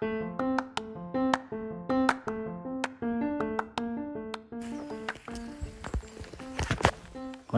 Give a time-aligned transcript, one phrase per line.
[0.00, 0.06] こ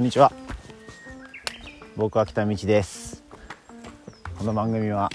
[0.01, 0.33] んにちは。
[1.97, 3.23] 僕は北道です。
[4.37, 5.09] この番組は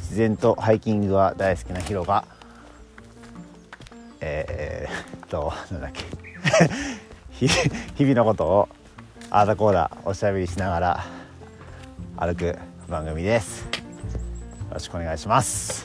[0.00, 2.24] 自然とハイキングが大好きなヒロが
[4.22, 6.04] えー、っとなんだっけ。
[7.96, 8.68] 日々のことを
[9.28, 11.04] あーだこーだおしゃべりしながら
[12.16, 12.58] 歩く
[12.88, 13.64] 番組です。
[13.64, 13.68] よ
[14.70, 15.83] ろしくお願いします。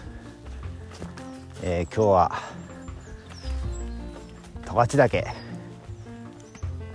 [1.61, 2.41] えー、今日は
[4.65, 5.25] 十勝岳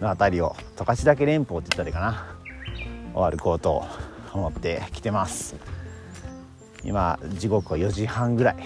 [0.00, 2.34] の辺りを十勝岳連峰って言ったらいいかな。
[3.14, 3.84] を歩こうと
[4.32, 5.54] 思って来てます。
[6.82, 8.56] 今時刻は4時半ぐらい。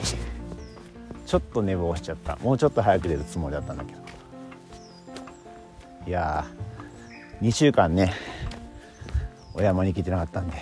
[1.26, 2.36] ちょっと寝坊しちゃった。
[2.36, 3.98] もうちょっと早く出るつもりだったんだけど。
[6.06, 6.46] いや
[7.42, 8.14] 2週間ね
[9.52, 10.56] お山に来てなかったんで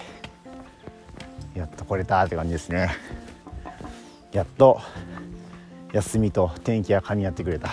[1.54, 2.88] やっと来れたって感じですね。
[4.32, 4.80] やっと
[5.92, 7.70] 休みと天気がかみ合ってくれた。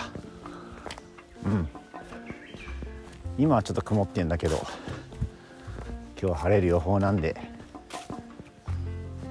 [1.44, 1.68] うん。
[3.36, 4.64] 今はちょっと曇ってんだけど
[6.20, 7.36] 今日晴れる予報なんで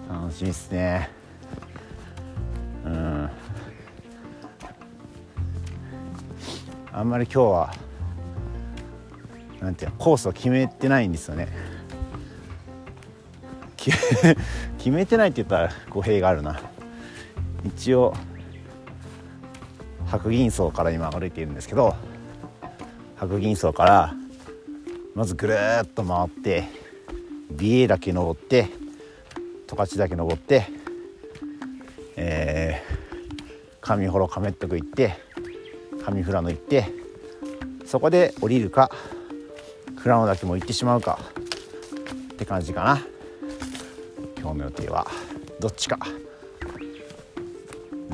[0.10, 1.10] 楽しみっすね。
[2.86, 3.30] うん。
[6.92, 7.74] あんまり今日は
[9.62, 11.48] なんていうコースを決めてないんですよね。
[14.78, 16.60] 決めてないって言ったら語弊があるな。
[17.66, 18.14] 一応
[20.14, 21.96] 白銀荘から今歩いているんですけど
[23.16, 24.14] 白銀荘から
[25.16, 26.66] まずぐるっと回って
[27.50, 28.68] 美瑛岳登って
[29.68, 30.68] 十勝岳登って
[32.16, 35.18] えー、上幌亀っ徳行って
[36.06, 36.86] 上富良野行って
[37.88, 38.92] そこで降りるか
[39.96, 41.18] 富良野岳も行ってしまうか
[42.34, 43.02] って感じかな。
[44.40, 45.08] 今日の予定は
[45.60, 45.98] どっちか。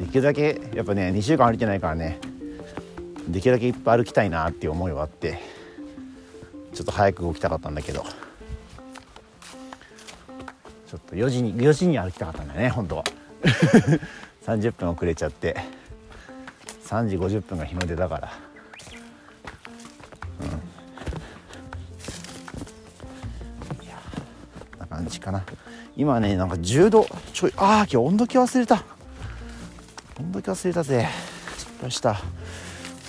[0.09, 2.19] できるだけやっぱね2週間歩いてないからね
[3.27, 5.39] できるだけいっぱい歩きたいなっていう思いはあって
[6.73, 8.03] ちょっと早く動きたかったんだけど
[10.87, 13.03] ちょっと4時に4時に歩きたかったんだよね本当は。
[14.47, 15.55] 30分遅れちゃって
[16.85, 18.31] 3時50分が日の出だから。
[20.41, 20.47] うん。
[23.85, 23.93] いや
[24.79, 25.43] な感じかな。
[25.95, 28.83] 今ねなんか10度ちょいああ今日温度計忘れた。
[30.41, 31.07] 度計忘れたぜ。
[31.57, 32.21] 失敗した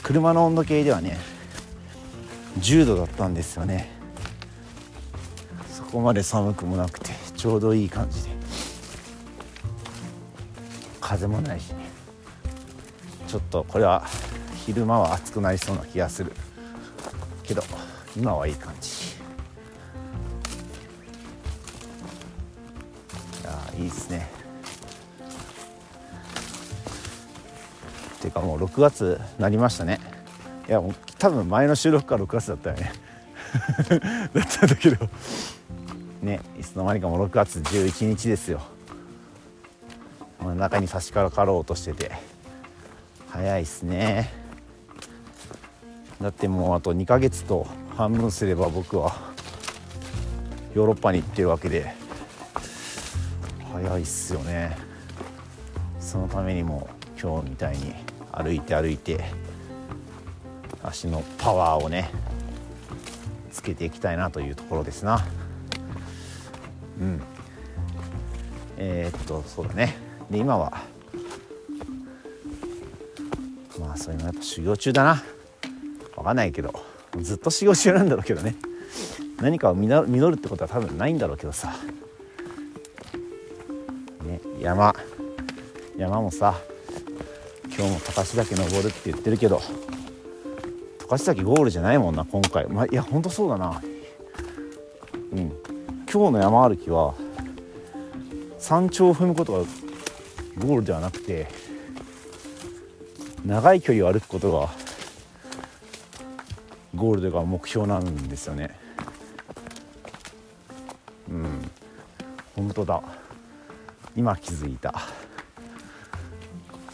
[0.03, 1.19] 車の温度計ではね
[2.59, 3.91] 10度だったんですよね。
[5.73, 8.31] そこまで寒くもなくてちょうどいい感じで。
[11.01, 11.89] 風もないしね。
[13.27, 14.05] ちょっとこれは
[14.65, 16.33] 昼間は暑くなりそうな気がする。
[17.43, 17.63] けど
[18.17, 18.91] 今はいい感じ。
[23.43, 24.40] いやいいですね。
[28.31, 30.01] いうかもう6月なりましたね。
[30.69, 32.93] いやもう多分前の収録から6月だったよね。
[34.33, 35.09] だったんだけど。
[36.23, 38.63] ねいつの間にかもう6月11日ですよ。
[40.57, 42.13] 中に差し掛かろうとしてて。
[43.29, 44.33] 早いっすね。
[46.21, 47.67] だってもうあと2ヶ月と
[47.97, 49.17] 半分すれば僕は
[50.75, 51.95] ヨーロッパに行ってるわけで。
[53.73, 54.77] 早いっすよね。
[55.99, 56.89] そのためにも
[57.21, 57.95] 今日みたいに
[58.43, 59.25] 歩いて歩いて
[60.83, 62.11] 足のパワーをね
[63.51, 65.25] つけていきたいなというところですな。
[67.01, 67.21] うん。
[68.77, 69.97] えー、っとそうだね。
[70.31, 70.83] で今は
[73.79, 75.23] まあそういうのやっぱ修行中だな。
[76.17, 76.73] 分かんないけど
[77.21, 78.57] ずっと修行中なんだろうけどね。
[79.41, 81.75] 何かを実るってことは多分ないんだろうけどさ。
[84.25, 84.95] ね山。
[86.01, 86.59] 山もさ
[87.81, 89.63] 今日も高橋岳登るって言ってるけど
[90.99, 93.81] 高橋岳ゴールじゃないもんな今回、まあ、いやほんとそうだな。
[95.33, 95.51] うん。
[96.13, 97.15] 今日の山歩きは
[98.59, 99.59] 山頂を踏むことが
[100.59, 101.47] ゴールではなくて
[103.47, 104.69] 長い距離を歩くことが
[106.95, 108.79] ゴールというか目標なんですよね。
[111.31, 111.71] うん。
[112.57, 113.03] 本当だ。
[114.15, 115.01] 今気づいた。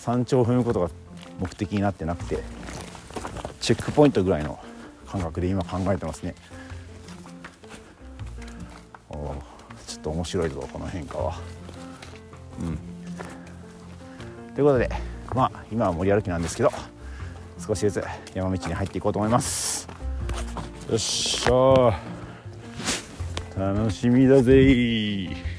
[0.06, 0.88] 山頂を踏むことが
[1.40, 2.38] 目的になってなくて
[3.60, 4.56] チェックポイントぐらいの
[5.08, 6.36] 感覚で今考えてますね。
[9.10, 9.34] お
[9.84, 11.40] ちょっと面白いぞこの変化は。
[12.60, 12.78] うん。
[14.54, 14.88] ということで
[15.34, 16.70] まあ今は森歩きなんですけど
[17.58, 19.88] 少しずつ山道に入っていこうと思います。
[20.88, 21.98] よっしゃ
[23.58, 25.55] 楽しみだぜ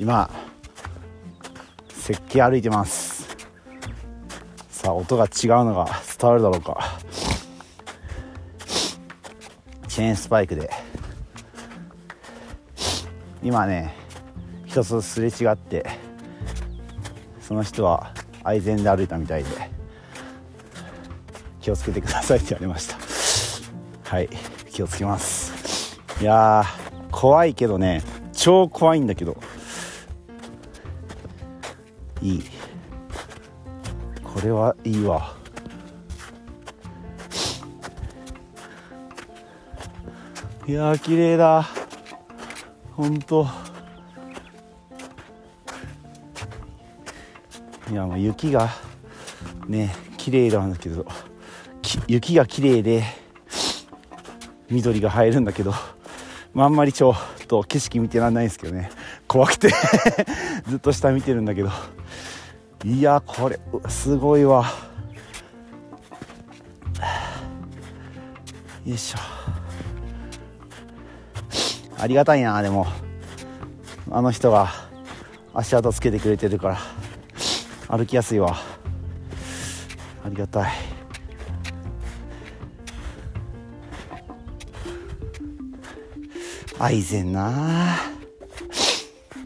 [0.00, 0.30] 今
[1.90, 3.36] 石器歩いてます。
[4.70, 5.30] さあ音が違う
[5.66, 5.86] のが
[6.18, 6.98] 伝わるだろうか。
[9.88, 10.70] チェーンスパイクで。
[13.42, 13.94] 今ね
[14.64, 15.86] 人とすれ違って
[17.42, 19.50] その人は愛禅で歩いたみたいで
[21.60, 22.96] 気をつけてくださいって言われました。
[24.16, 24.30] はい
[24.70, 26.00] 気をつけます。
[26.22, 26.64] いや
[27.10, 28.02] 怖いけどね
[28.32, 29.36] 超怖いんだけど。
[34.40, 35.36] これはいいわ。
[40.66, 41.68] いやー綺麗だ。
[42.92, 43.46] 本当
[47.90, 48.70] いやもう雪が
[49.68, 51.04] ね綺麗なんだけど
[52.08, 53.04] 雪が綺麗で
[54.70, 55.74] 緑が映えるんだけど、
[56.54, 58.90] まあ、あんまりちょっと景色見てらんないんですけどね。
[59.28, 59.68] 怖くて
[60.66, 61.70] ずっと下見てるんだけど。
[62.84, 64.64] いやこれすごいわ。
[68.86, 69.18] よいしょ。
[71.98, 72.86] ありがたいなでも。
[74.10, 74.70] あの人が
[75.52, 76.78] 足跡つけてくれてるから。
[77.96, 78.56] 歩きやすいわ。
[80.24, 80.72] ありがたい。
[86.78, 87.98] アイゼンな。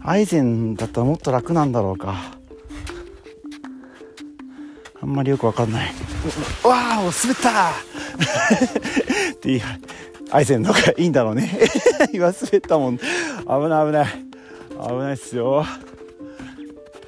[0.05, 2.34] アイゼンだったらもっと楽なんだろうか。
[5.05, 5.89] あんまりよくわかんない。
[6.65, 7.73] わあ滑った。
[9.35, 9.63] っていう
[10.31, 11.61] アイゼンの方がいいんだろうね。
[12.15, 12.97] 今滑ったもん。
[12.97, 13.05] 危
[13.69, 14.07] ない危ない。
[14.89, 15.67] 危ないっすよ。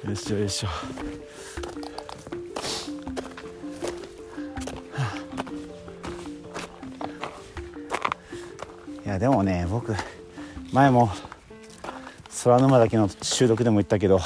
[0.05, 0.67] よいしょよいしょ。
[9.03, 9.95] いやでもね僕
[10.71, 11.09] 前も
[12.43, 14.19] 空沼岳の収録でも言ったけど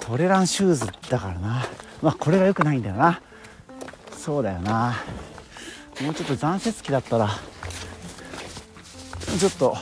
[0.00, 1.64] トレランシューズだからな
[2.02, 3.20] まあこれが良くないんだよな。
[4.16, 4.96] そうだよな。
[6.02, 7.28] もうちょっと残雪期だったら
[9.38, 9.76] ちょっと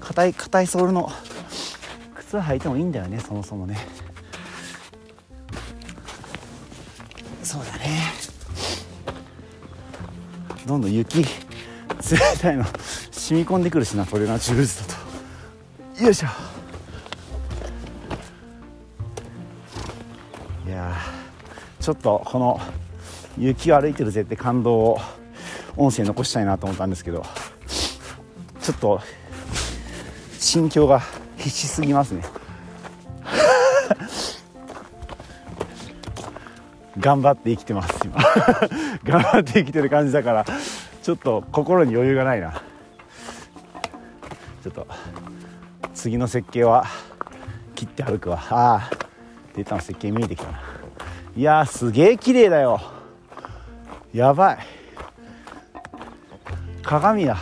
[0.00, 1.10] 硬い硬いソールの
[2.14, 3.78] 靴履いてもいいんだよねそもそもね。
[7.42, 8.00] そうだね。
[10.66, 11.28] どんどん雪冷
[12.40, 12.64] たいの
[13.10, 14.94] 染み込んでくるしなトレーナーシューズだ
[15.98, 16.04] と。
[16.04, 16.53] よいしょ。
[21.84, 22.58] ちょっとこの
[23.36, 24.98] 雪を歩いてるぜって感動を
[25.76, 27.22] 音声残したいなと思ったんですけど
[28.62, 29.02] ちょっと
[30.38, 31.02] 心境が
[31.36, 32.22] 必死すぎますね。
[36.98, 38.16] 頑張って生きてます今。
[39.04, 40.46] 頑張って生きてる感じだから
[41.02, 42.62] ちょっと心に余裕がないな。
[44.62, 44.86] ちょっと
[45.92, 46.86] 次の設計は
[47.74, 48.42] 切って歩くわ。
[48.48, 48.96] ああ
[49.54, 50.73] データの設計見えてきたな。
[51.36, 52.80] いやすげえ綺麗だよ。
[54.12, 54.58] やばい。
[56.82, 57.38] 鏡だ。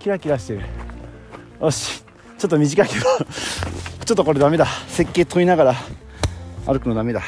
[0.00, 0.62] キラキラしてる。
[1.60, 2.02] よし。
[2.38, 3.04] ちょっと短いけど。
[4.04, 4.66] ちょっとこれダメだ。
[4.88, 5.74] 設計問いながら
[6.66, 7.22] 歩くのダメだ。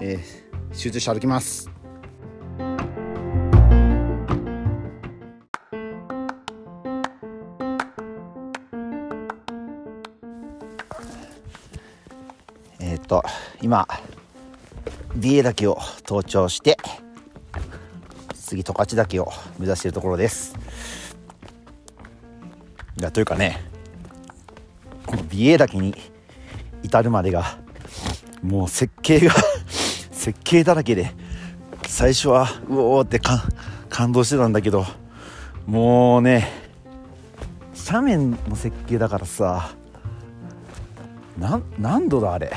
[0.00, 1.77] えー、集中して歩きます。
[13.62, 13.86] 今
[15.14, 16.76] 美瑛岳を登頂して
[18.34, 20.54] 次十勝岳を目指しているところです。
[22.98, 23.62] いやというかね
[25.06, 25.94] この美瑛岳に
[26.82, 27.58] 至るまでが
[28.42, 29.34] もう設計が
[30.12, 31.14] 設計だらけで
[31.86, 33.20] 最初はうおーって
[33.88, 34.84] 感動してたんだけど
[35.66, 36.48] もうね
[37.86, 39.70] 斜面の設計だからさ
[41.78, 42.52] 何度だあれ？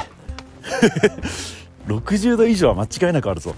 [1.88, 3.56] 60度以上は間違いなくあるぞ。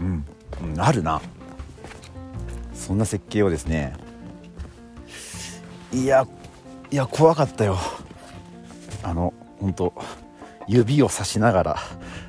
[0.00, 0.24] うん、
[0.62, 1.20] うん、あるな。
[2.74, 3.94] そんな設計をですね。
[5.92, 6.26] いや
[6.90, 7.78] いや怖かったよ。
[9.02, 9.94] あの本当
[10.66, 11.76] 指をさしながら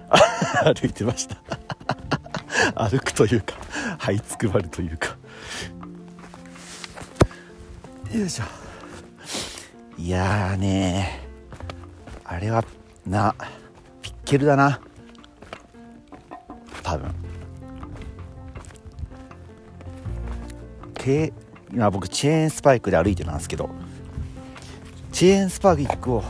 [0.73, 1.37] 歩いてました。
[2.89, 3.55] 歩くというか
[3.99, 5.17] 這いつくばるというか。
[8.11, 8.45] よいしょ。
[9.97, 11.28] いやーね
[12.31, 12.63] あれは
[13.07, 13.33] な
[14.03, 14.79] ピッケルだな。
[16.83, 17.11] 多分。
[21.73, 23.71] 今僕チェーンスパイクで歩いてたんですけど。
[25.11, 26.23] チェーンスパイクを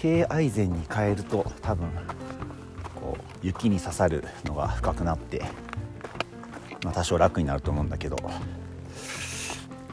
[0.00, 1.86] 軽アイゼンに変えると多分
[2.94, 5.44] こう雪に刺さるのが深くなって
[6.82, 8.16] まあ、多少楽になると思うんだけど。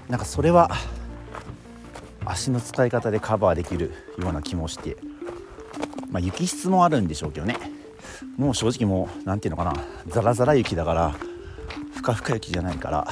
[0.08, 0.72] なんかそれは
[2.26, 4.98] 足の使い方でカバーできるような気もして
[6.10, 7.58] まあ雪質もあるんでしょうけどね。
[8.38, 9.74] もう正直もう何ていうのかな。
[10.08, 11.16] ザラザラ雪だから
[11.96, 13.08] ふかふか雪じゃないから。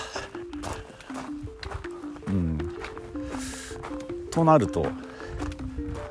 [2.27, 2.57] うん。
[4.31, 4.87] となると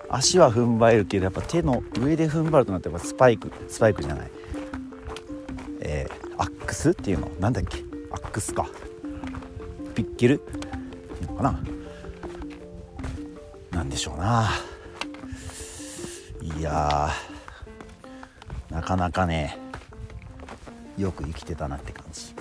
[0.09, 4.31] 足は踏ん張れるけどやっぱ手の上で踏ん張るとなってやっぱスパイクスパイクじゃない。
[5.81, 7.31] えー、アックスっていうの？
[7.41, 7.79] なんだっけ？
[8.11, 8.69] アックスか。
[9.95, 10.35] ピッケル？
[10.35, 10.69] って
[11.25, 11.61] いうのかな？
[14.03, 14.51] しょうな。
[16.59, 17.09] いや
[18.69, 19.57] なかなかね
[20.99, 22.35] よく生きてたなって感じ。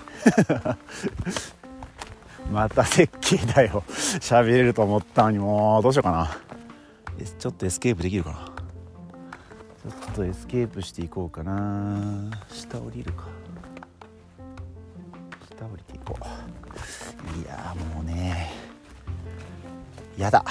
[2.51, 3.83] また雪渓だよ。
[3.87, 6.35] 喋れると思ったのにもうどうしようかな。
[7.37, 8.37] ちょっとエスケープできるかな。
[8.37, 12.31] ちょっとエスケープしていこうかな。
[12.49, 13.25] 下降りるか。
[15.55, 16.23] 下降りていこう。
[17.39, 18.51] いやもうね
[20.17, 20.43] やだ。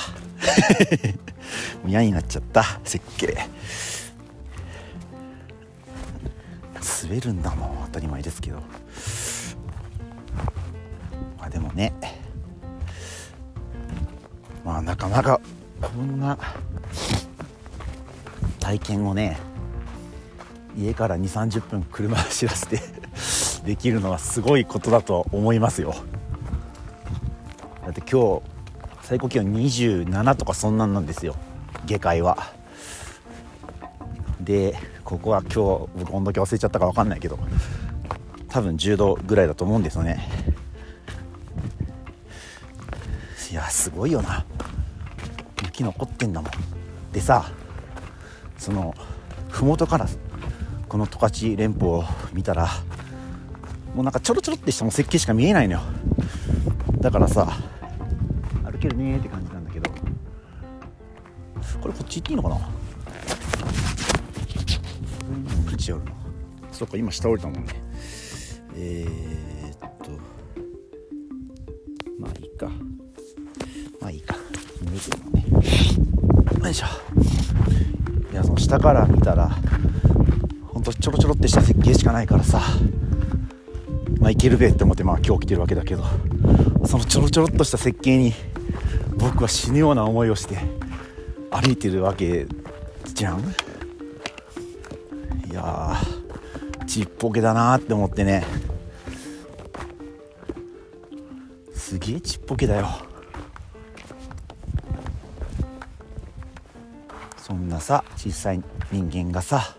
[1.87, 2.65] 嫌になっちゃった。
[2.85, 3.49] 雪渓
[7.03, 8.59] 滑るんだもん当たり前ですけど。
[11.39, 11.93] まあでもね。
[14.65, 15.41] まあなかなか
[15.81, 16.39] こんな
[18.61, 19.39] 体験をね
[20.77, 22.81] 家から2 3 0分車走らせて
[23.65, 25.95] できるのはすごいことだと思いますよ。
[27.83, 28.43] だって今日
[29.11, 31.35] 最高気温27とかそんなんなんですよ。
[31.85, 32.53] 下界は。
[34.41, 35.55] でここは今日
[35.99, 37.37] 僕温度計忘れちゃったか分かんないけど
[38.49, 40.29] 多分10度ぐらいだと思うんですよね。
[43.51, 44.45] いやすごいよな。
[45.65, 46.51] 雪残ってんだもん。
[47.13, 47.51] でさ
[48.59, 48.95] その
[49.49, 50.07] 麓から
[50.89, 52.69] この十勝連峰を見たら
[53.93, 55.81] もうなんかちょろちょろってしたも設計しか見えないのよ。
[57.01, 57.49] だからさ
[58.81, 59.91] けるねって感じなんだけど。
[61.81, 62.57] これこっち行っていいのかな？
[65.79, 66.13] 違うな
[66.73, 67.73] そっか今下降りたもんね。
[68.77, 70.11] えー、っと
[72.19, 72.67] まあいいか。
[74.01, 74.35] まあいいか。
[74.83, 76.65] 見えてるもんね。
[76.65, 76.87] よいしょ。
[78.33, 79.51] いやその下から見たら
[80.67, 82.61] ほんとちょろちょろってした設計しかないからさ。
[84.19, 86.05] まあいけるべって思ってまあ今日来てるわけだけど
[86.85, 88.35] そのちょろちょろっとした設計に
[89.21, 90.59] 僕は死ぬような思いをして
[91.51, 92.47] 歩いてるわけ
[93.05, 93.41] じゃん?
[95.51, 95.97] いや
[96.87, 98.45] ちっぽけだなって思ってね。
[101.75, 102.89] すげえちっぽけだよ。
[107.37, 108.63] そんなさ小さい
[108.93, 109.77] 人間がさ、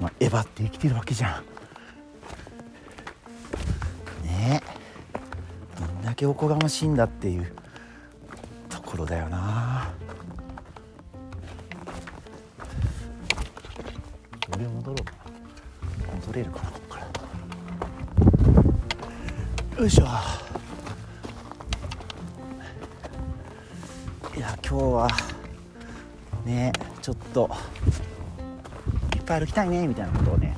[0.00, 1.55] まあ、えばって生きてるわけじゃん。
[6.16, 7.52] けおこがましいんだっていう
[8.70, 9.92] ところだよな。
[14.54, 16.14] 俺戻ろうかな。
[16.20, 17.00] 戻れるかなここか
[19.74, 19.80] ら。
[19.80, 20.06] よいしょ。
[24.36, 25.08] いや今日は
[26.46, 27.50] ねちょっと
[29.14, 30.56] いっぱい歩きたいねみたいなことをね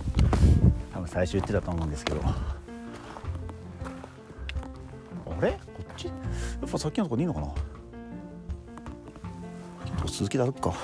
[0.92, 2.47] 多分最初言ってたと思うんですけど。
[6.68, 7.48] っぱさっきのとこにいいのかな？
[10.06, 10.74] 続きで歩くか。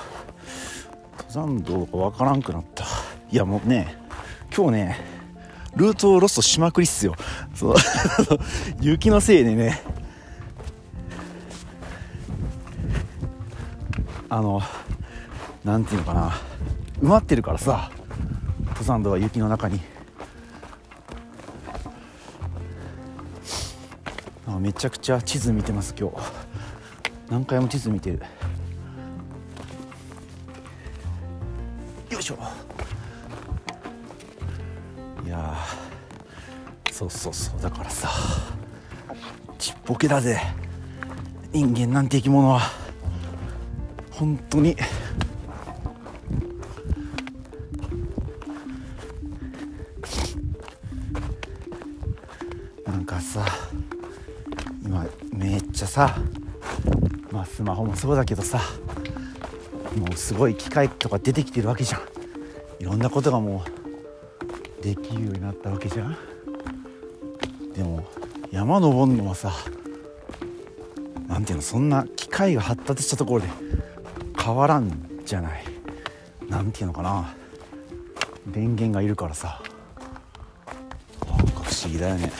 [1.17, 2.85] 登山道がわからんくなった。
[3.31, 3.95] いやもうね
[4.55, 4.97] 今日ね
[5.75, 7.15] ルートをロストしまくりっすよ。
[7.53, 7.75] そう。
[8.81, 9.81] 雪のせいでね。
[14.29, 14.61] あの
[15.63, 16.31] なんていうのかな。
[17.01, 17.91] 埋まってるからさ。
[18.67, 19.79] 登山道は雪の中に。
[24.65, 26.15] めちゃくちゃ地図見てます今日。
[27.29, 28.19] 何回も地図見てる。
[32.09, 32.39] よいしょ。
[35.23, 35.55] いや
[36.91, 37.61] そうそうそう。
[37.61, 38.09] だからさ
[39.59, 40.41] ちっぽけだぜ。
[41.51, 42.61] 人間なんて生き物は。
[44.09, 44.75] 本当に。
[55.95, 56.13] さ
[57.31, 58.59] まあスマホもそうだけどさ
[59.97, 62.01] もうすごい機械とか出てきてるわけじゃん。
[62.81, 63.63] いろんなことがも
[64.81, 66.17] うできるようになったわけじゃん。
[67.73, 68.05] でも
[68.51, 69.53] 山登るのはさ
[71.29, 73.47] なんていうのそんな機械が発達したところで
[74.37, 75.63] 変わらんじゃない。
[76.49, 77.33] なんていうのかな。
[78.47, 79.61] 電源がいるからさ。
[81.25, 82.33] なんか不思議だよね。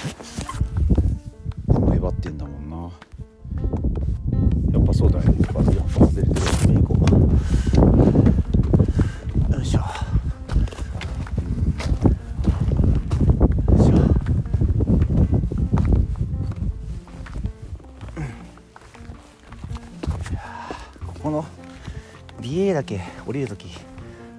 [23.35, 23.67] りるとき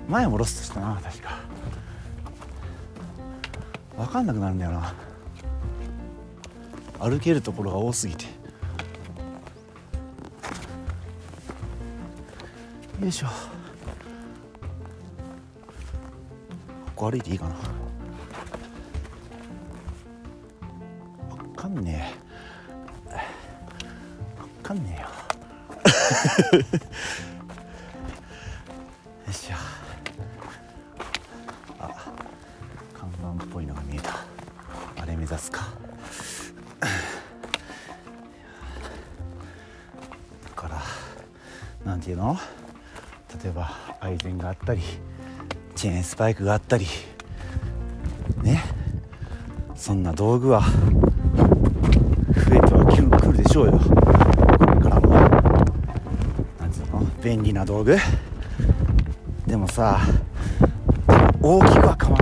[0.08, 1.38] 前もロストしたな確か。
[3.96, 4.94] 分かんなくなるんだよな。
[7.00, 8.24] 歩けるところが多すぎて。
[13.00, 13.26] よいしょ。
[13.26, 13.32] こ
[16.94, 17.56] こ歩いていいかな。
[21.36, 22.12] 分かんね
[23.10, 23.16] え。
[24.60, 25.08] 分かんねえよ。
[35.36, 35.60] あれ目指すか。
[40.44, 40.82] だから
[41.84, 42.38] なんていうの？
[43.42, 44.80] 例えばアイゼンがあったり
[45.74, 46.86] チェーンスパイクがあったり
[48.42, 48.64] ね？
[49.74, 50.68] そんな道具は増
[52.56, 52.86] えては
[53.20, 53.72] くるでしょうよ。
[53.72, 53.84] こ
[54.74, 55.10] れからも。
[56.60, 57.06] なんつうの？
[57.22, 57.98] 便利な道具？
[59.46, 60.00] でもさ
[61.42, 62.15] 大きくは変わ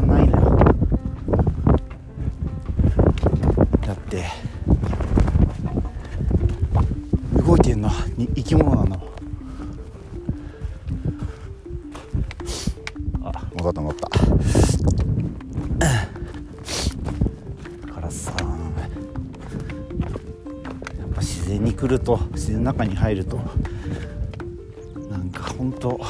[22.54, 23.40] ると自然の中に入ると。
[25.10, 26.00] なんか本当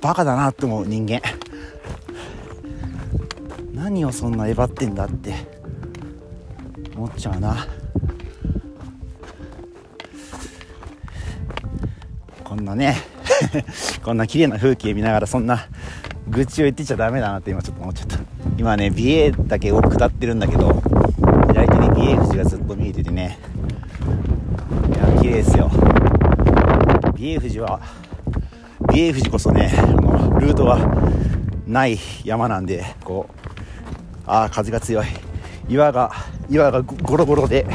[0.00, 1.20] バカだなって思う人間。
[3.72, 5.34] 何をそんなえばってんだって。
[6.94, 7.66] 思っちゃうな。
[12.44, 12.96] こんなね
[14.04, 15.68] こんな綺麗な風景見ながらそんな
[16.28, 18.18] 愚痴を言ってちゃダメだなって今ちょっと思っちゃった。
[18.58, 20.82] 今ね美瑛岳を下ってるんだけど
[21.48, 23.38] 左手に美瑛富士がずっと見えててね。
[25.34, 25.70] ですよ。
[27.14, 27.80] 美瑛富士は
[28.92, 30.78] 美瑛富士こそねあのルートが
[31.66, 33.50] ない山なんでこう
[34.26, 35.06] ああ風が強い。
[35.68, 36.10] 岩が
[36.50, 37.66] 岩がゴロゴロで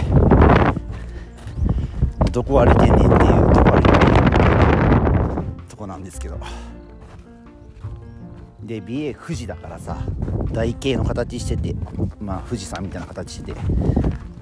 [2.32, 6.38] どこ歩いてんねんっていうとこ歩いてるとこなんですけど。
[8.62, 9.98] で美瑛富士だからさ
[10.52, 11.74] 台形の形してて
[12.20, 13.60] まあ富士山みたいな形してて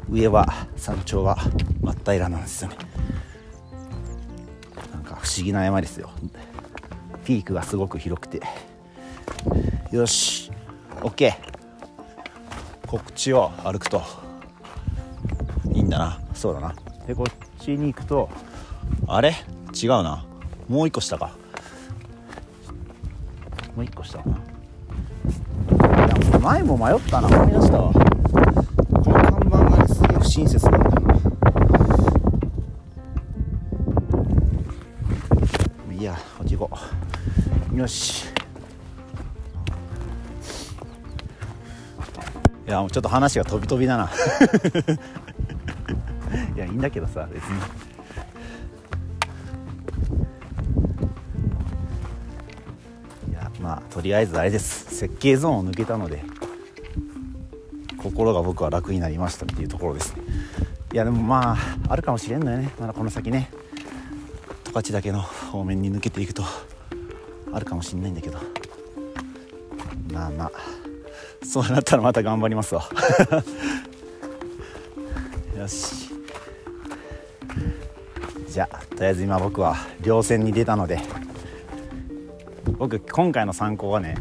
[0.09, 1.37] 上は山頂は
[1.81, 2.77] 真っ平らなんですよね。
[5.35, 6.11] 不思議な山ですよ。
[7.25, 8.41] ピークがすごく広くて。
[9.91, 10.49] よし。
[11.01, 11.33] OK
[12.87, 14.01] こっちを歩くと。
[15.73, 16.21] いいんだな。
[16.33, 16.73] そうだな。
[17.05, 18.29] でこっちに行くと。
[19.07, 19.35] あれ？
[19.73, 20.23] 違うな。
[20.69, 21.31] もう一個下か。
[23.75, 24.37] もう一個下かな。
[24.37, 27.27] いや前も迷ったな。
[27.27, 27.91] 思い出したわ。
[27.91, 31.04] この看板がすげえ不親切なんだよ。
[36.05, 36.77] いやこっち行こ
[37.73, 37.77] う。
[37.79, 38.25] よし。
[42.67, 44.11] いやもうちょっと話が飛び飛びだな。
[46.55, 47.57] いやいいんだけどさ別に。
[53.31, 54.95] いやまあとりあえずあれです。
[54.95, 56.23] 設計ゾーンを抜けたので
[57.97, 60.13] 心が僕は楽になりましたっていうところです。
[60.93, 62.69] いやでもまああるかもしれんのよね。
[62.79, 63.49] まだこの先ね。
[64.75, 66.43] 十勝岳の方面に抜けていくと
[67.53, 68.37] あるかもしんないんだけど。
[70.11, 70.51] まあまあ
[71.45, 72.83] そうなったらまた頑張りますわ。
[75.57, 76.09] よし。
[78.49, 80.99] じゃあとりあえず今僕は稜線に出たので
[82.77, 84.17] 僕今回の参考はね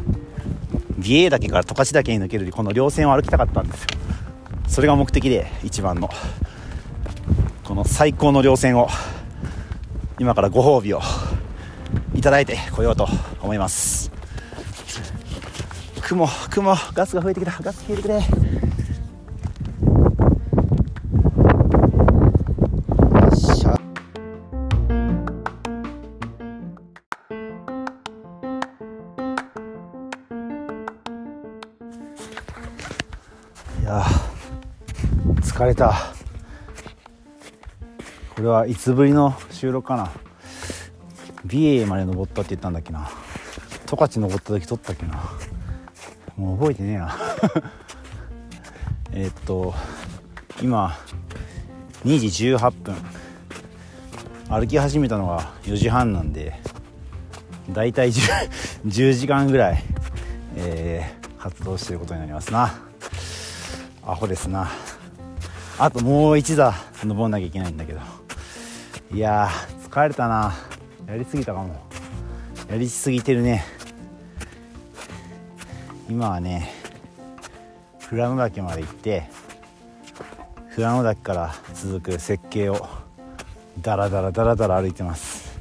[0.97, 3.87] 美瑛岳から十勝岳に抜けるこの稜線を歩きたかったんですよ。
[4.69, 6.09] それが目的で一番の
[7.65, 8.87] この最高の稜線を
[10.17, 11.01] 今からご褒美を
[12.13, 13.07] いただいてこようと
[13.41, 14.11] 思います。
[16.01, 17.51] 雲雲ガスが増えてきた。
[17.61, 18.19] ガス消えてくれ。
[33.81, 34.03] いや
[35.41, 35.93] 疲れた。
[38.35, 40.11] これはいつぶりの収録かな。
[41.45, 43.09] 美瑛まで登ったって言ったんだっけな。
[43.85, 45.31] 十勝登った時撮ったっけな。
[46.35, 47.15] もう覚えてねえな。
[49.13, 49.73] え、っと
[50.61, 50.97] 今
[52.03, 52.95] 2時18分。
[54.49, 56.59] 歩き始めたのが4時半なんで
[57.71, 58.51] だいたい 10,
[58.85, 59.83] 10時間ぐらい、
[60.57, 62.75] えー、活動してることになりますな。
[64.05, 64.69] アホですな。
[65.79, 68.24] あともう一座登んなきゃいけないんだけど。
[69.11, 69.49] いや
[69.89, 70.53] 疲れたな。
[71.07, 71.85] やりすぎたかも。
[72.69, 73.63] やりすぎてるね。
[76.09, 76.71] 今はね
[78.09, 79.27] 富良野岳まで行って
[80.75, 82.87] 富良野岳から続く設計を
[83.81, 85.59] ダラダラダラダラ歩いてます。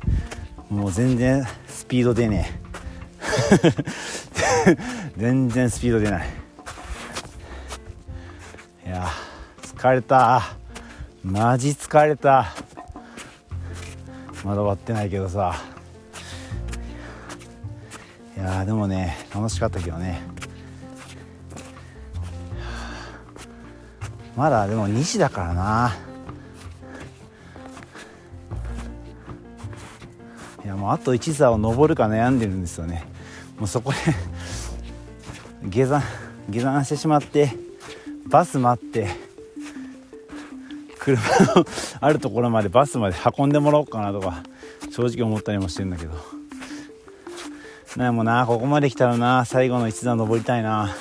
[0.71, 2.65] もう全然スピード出ねえ。
[5.17, 6.29] 全然スピード出ない。
[8.87, 9.07] いや
[9.63, 10.43] 疲れた。
[11.23, 12.53] マジ疲れた。
[14.45, 15.57] まだ終わってないけどさ。
[18.37, 20.21] いやでもね楽しかったけどね。
[24.37, 25.97] まだでも2時だからな。
[30.65, 33.05] いやもうあと1座を登るか悩んでるんですよね。
[33.59, 33.99] もうそこで
[35.71, 36.03] 下山
[36.51, 37.57] 下山してしまって
[38.27, 39.09] バス待って
[41.05, 41.21] 車
[41.55, 41.67] の
[42.01, 44.43] あるところまでバスまで運んでもらおうかなとか
[44.91, 46.13] 正直思ったりもしてんだけど。
[47.97, 50.97] でもなここまで来たらな最後の一段登りたいな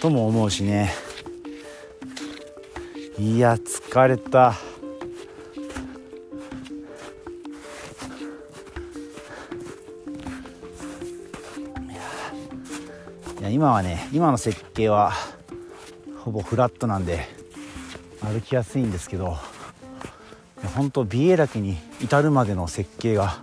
[0.00, 0.92] とも思うしね。
[3.18, 4.54] いや疲れた。
[13.38, 15.12] いや今はね今の設計は
[16.24, 17.28] ほぼフラットなんで
[18.24, 19.36] 歩きやすいんですけど
[20.74, 23.42] 本当美瑛岳に至るまでの設計が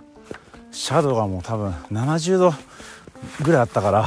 [0.70, 2.52] シャドウがもう多分70度
[3.42, 4.06] ぐらいあったから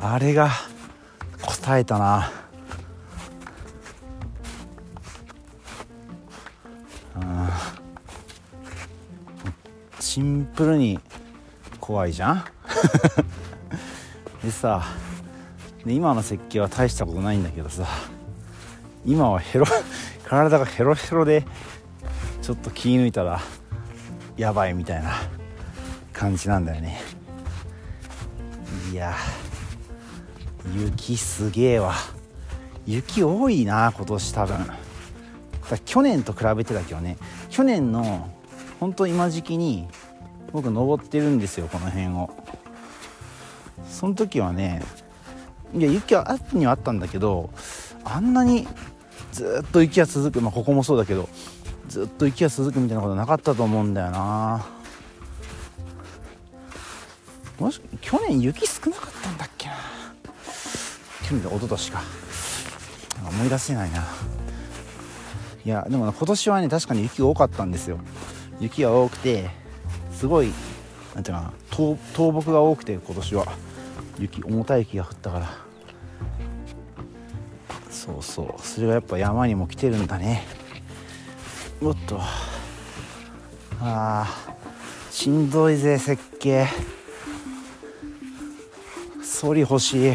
[0.00, 0.50] あれが
[1.42, 2.30] 答えたな。
[10.00, 10.98] シンプルに
[11.80, 12.44] 怖いじゃん？
[14.44, 14.84] でさ
[15.84, 17.86] で今の設計は大したことないんだけどさ
[19.06, 19.66] 今はヘロ
[20.24, 21.44] 体がヘロヘロで
[22.42, 23.40] ちょっと気抜いたら
[24.36, 25.12] やばいみたいな
[26.12, 27.00] 感じなんだよね。
[28.92, 29.14] いや
[30.74, 31.94] 雪すげえわ。
[32.86, 34.56] 雪多いな今年多分。
[35.84, 37.16] 去年と比べてだけどね。
[37.50, 38.28] 去年の
[38.80, 39.88] 本当今時期に
[40.52, 42.30] 僕登ってるんですよこの辺を。
[43.88, 44.82] その時はね
[45.74, 47.50] いや雪はあっにはあったんだけど
[48.04, 48.66] あんなに
[49.34, 50.40] ずっと雪が続く。
[50.40, 51.28] まあここもそうだけど
[51.88, 54.64] ずっと雪が続くみたいなことなかったと思うんだよな。
[57.58, 59.74] もし去年雪少なかったんだっけな。
[61.24, 62.02] 去年で一昨年か。
[63.28, 64.04] 思い出せないな。
[65.64, 67.98] いやでも、今年はね確かに雪が多かったんですよ。
[68.60, 69.50] 雪が多くて
[70.12, 70.52] すごい
[71.14, 73.46] なんていうかな倒木が多くて今年は。
[74.16, 75.50] 雪重たい雪が降ったから。
[78.04, 78.60] そうそう。
[78.60, 80.42] それがやっぱ山にも来てるんだね。
[81.80, 82.20] おっと。
[83.80, 86.66] あーしんどいぜ設計。
[89.22, 90.00] ソリ欲しい。
[90.10, 90.12] い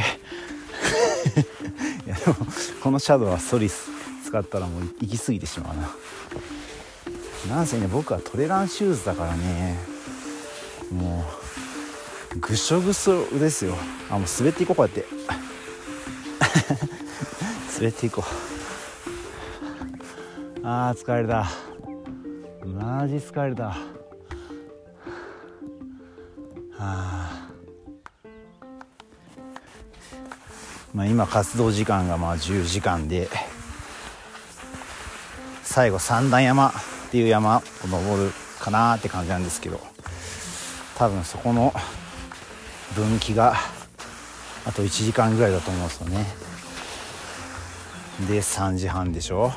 [2.05, 2.35] やでも
[2.83, 7.55] このシャドウはソリ使ったらもう行き過ぎてしまうな。
[7.55, 9.79] なんせね僕はトレランシューズだからね。
[10.91, 11.25] も
[12.35, 13.75] うぐしょぐしょですよ。
[14.11, 15.07] あもう滑っていこうこうやって。
[17.75, 18.23] 滑っていこう。
[20.63, 21.47] あー疲れた。
[22.65, 23.77] マジ疲れた。
[26.77, 27.49] あ
[30.93, 33.29] まあ今活動時間がまあ10時間で
[35.63, 36.71] 最後三段山っ
[37.11, 39.79] ていう山を登るかなって感じなんですけど
[40.97, 41.73] 多分そこの
[42.95, 43.55] 分岐が
[44.65, 46.48] あと1時間ぐらいだと思うんですよね。
[48.27, 49.51] で3時半でしょ。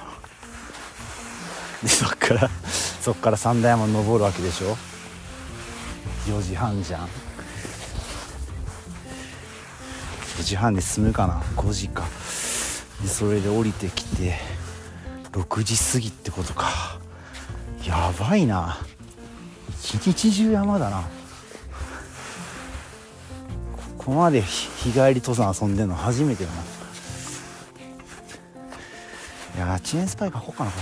[1.83, 2.48] でそっから
[3.01, 4.77] そっから三段山登るわけでしょ。
[6.27, 7.09] 4時半じゃん。
[10.38, 11.42] 4時半で済むかな。
[11.57, 12.05] 5時か。
[13.03, 14.38] でそれで降りてきて
[15.33, 17.01] 6時過ぎってことか。
[17.85, 18.79] やばいな。
[19.70, 21.03] 一日中山だな。
[23.98, 26.71] ここまで日帰り登山遊んでんの初めてだな。
[29.66, 30.77] や遅延スパイク履こうかなこ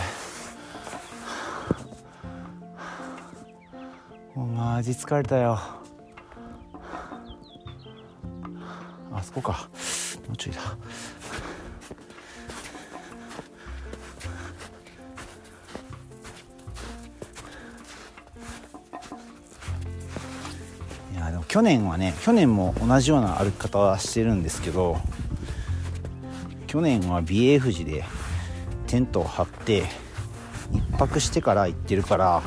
[4.35, 4.41] れ。
[4.41, 5.59] もうマジ疲れたよ。
[9.13, 9.69] あそこか。
[10.29, 10.61] もうちょいだ。
[21.13, 24.99] いやでも去年はね去年も同じような歩き方はしてるんですけど
[26.67, 28.05] 去年は BA 富士で
[28.91, 29.85] テントを張って
[30.73, 32.43] 1泊してから行ってるから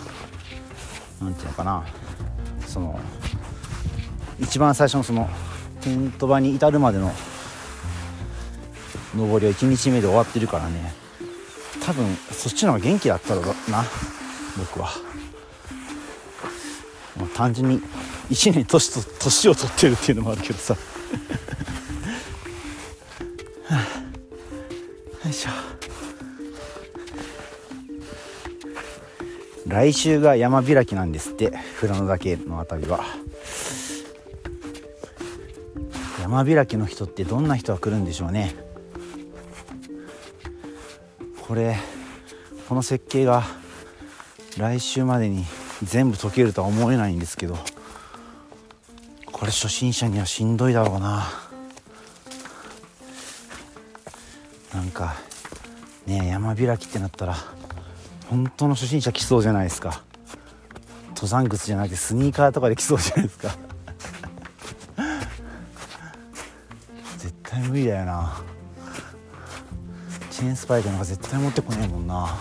[1.22, 1.86] 何ていうのかな。
[2.68, 3.00] その
[4.40, 5.30] 一番最初のその
[5.82, 7.14] テント場に至るまでの
[9.16, 10.94] 上りは1日目で終わってるからね。
[11.82, 13.86] 多分そっちの方が元気だったろうな
[14.58, 14.90] 僕は。
[17.16, 17.80] もう単純に
[18.30, 20.76] 1年年と年を取ってるっていうのもあるけどさ。
[29.84, 31.52] 来週が山開きなんですって。
[31.82, 33.04] 富良野岳の辺りは。
[36.22, 38.56] 山開きの人ってどんな人が来るんでしょうね。
[41.46, 41.76] これ
[42.70, 43.44] この設計が
[44.58, 45.44] 来週までに
[45.84, 47.58] 全部解けるとは思えないんですけど
[49.34, 51.26] これ初心者にはしんどいだろうな。
[54.74, 55.16] なんか
[56.06, 57.36] ね山開きってなったら
[58.34, 60.02] 本当の初心者来そうじゃないですか。
[61.10, 63.56] 登山靴じゃなくてスニーカーとかで来そうじゃないですか。
[67.20, 68.42] 絶対無理だよな。
[70.32, 72.36] チェーンスパイクなんか絶対持ってこねえもんな。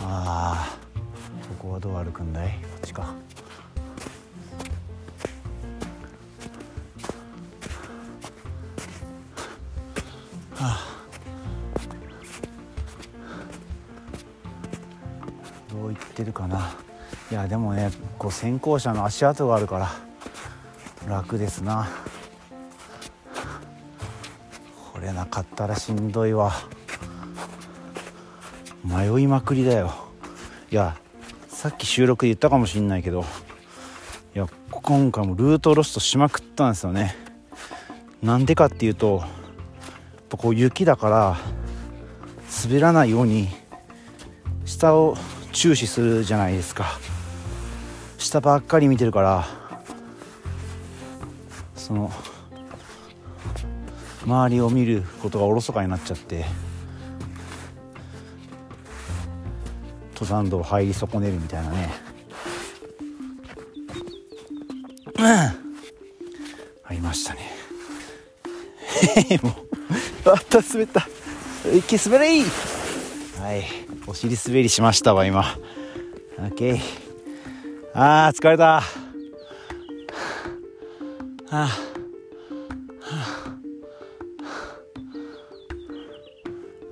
[0.00, 0.76] あ
[1.50, 2.48] ここはどう歩くんだい？
[2.48, 3.14] こっちか。
[18.38, 19.90] 先行者の足跡があるから
[21.08, 21.88] 楽ですな。
[24.92, 26.52] これなかったらしんどいわ。
[28.84, 29.92] 迷いまくりだよ。
[30.70, 30.96] いや
[31.48, 33.24] さっき収録で言ったかもしんないけど
[34.36, 37.16] いや今回もルートロストしまくったんですよね。
[38.22, 39.24] なんでかっていうと
[40.30, 41.36] こう雪だから
[42.64, 43.48] 滑らないように
[44.64, 45.16] 下を
[45.50, 47.00] 注視するじゃないですか。
[48.28, 49.46] 下ばっかり見てるから
[51.74, 52.12] その
[54.26, 56.44] 周りを見ることがおろそかになっちゃって
[60.12, 61.90] 登山道入り損ねるみたいなね。
[66.84, 67.40] ありましたね。
[69.42, 71.08] もうあった滑った。
[71.72, 72.42] 一気滑れい。
[73.40, 73.64] はい。
[74.08, 75.56] お尻滑りしましたわ今。
[76.36, 77.07] OK
[78.00, 78.74] あー疲れた。
[78.74, 78.84] は
[81.50, 81.68] あ。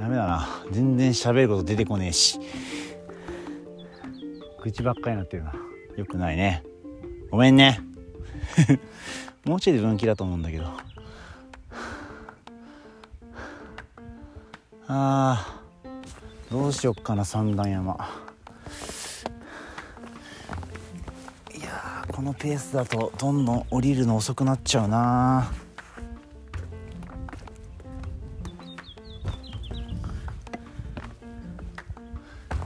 [0.00, 2.40] ダメだな全然喋ること出てこねえし
[4.60, 5.54] 口ばっかりになってるな
[5.96, 6.64] よくないね
[7.30, 7.80] ごめんね
[9.44, 10.66] もうちょいで分岐だと思うんだけど
[14.88, 15.60] あ。
[16.50, 18.25] ーどうしよっかな三段山
[22.16, 25.52] このペースだとどんどん降りるの遅くなっちゃうな。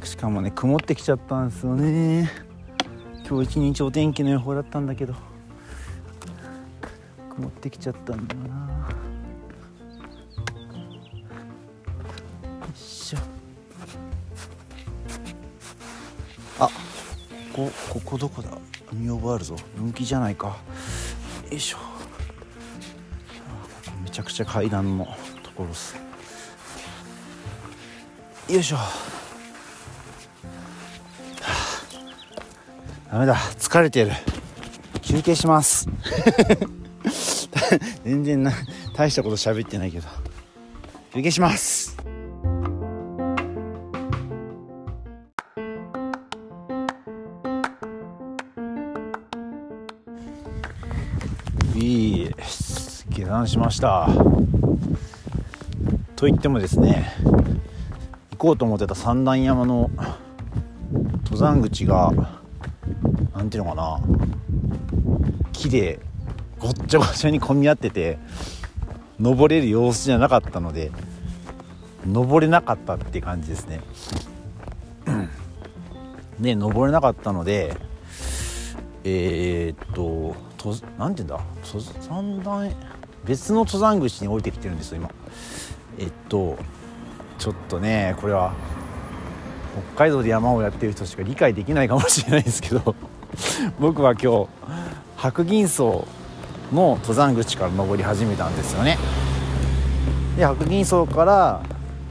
[0.05, 2.31] しかもね曇ってきちゃったんですよね。
[3.29, 5.15] 今日一日お天気の予報だったんだけど。
[7.35, 8.89] 曇ってきちゃったんだよな。
[12.45, 13.19] よいしょ。
[16.61, 16.69] あ
[17.53, 18.57] こここどこだ？
[18.93, 19.57] 見覚えあるぞ。
[19.77, 20.59] 分岐じゃないか。
[21.51, 21.79] よいしょ。
[24.03, 25.07] めちゃくちゃ階段の
[25.43, 25.97] ところっす。
[28.49, 28.77] よいしょ。
[33.11, 33.37] ダメだ。
[33.59, 34.13] 疲れてる。
[35.03, 35.89] 休憩します。
[38.05, 38.53] 全然な
[38.97, 40.09] 大したこと喋ってないけど。
[41.15, 41.80] 休憩します。
[53.51, 54.09] しました。
[56.15, 57.13] と言ってもですね
[58.33, 59.91] 行こうと思ってた三段山の
[61.25, 62.13] 登山口が
[63.35, 64.01] なんていうのかな
[65.53, 65.99] 木で
[66.61, 68.19] ごっちゃごちゃに混み合ってて
[69.19, 70.93] 登れる様子じゃなかったので
[72.07, 73.81] 登れなかったって感じですね。
[76.39, 77.77] で 登れなかったので
[79.03, 81.41] えー、っととなんていうんだ？
[81.65, 82.71] 登山段
[83.31, 85.11] 別の登山口に降りてきてるんですよ今。
[86.01, 86.59] えっと
[87.39, 88.55] ちょっとねこれは
[89.95, 92.97] 北海道で山をやってる人しか理解できないかもしれないですけど
[93.79, 94.49] 僕は今日
[95.17, 96.09] 白銀荘
[96.73, 98.99] の登山口から登り始めたんですよね。
[100.37, 101.63] で白銀荘から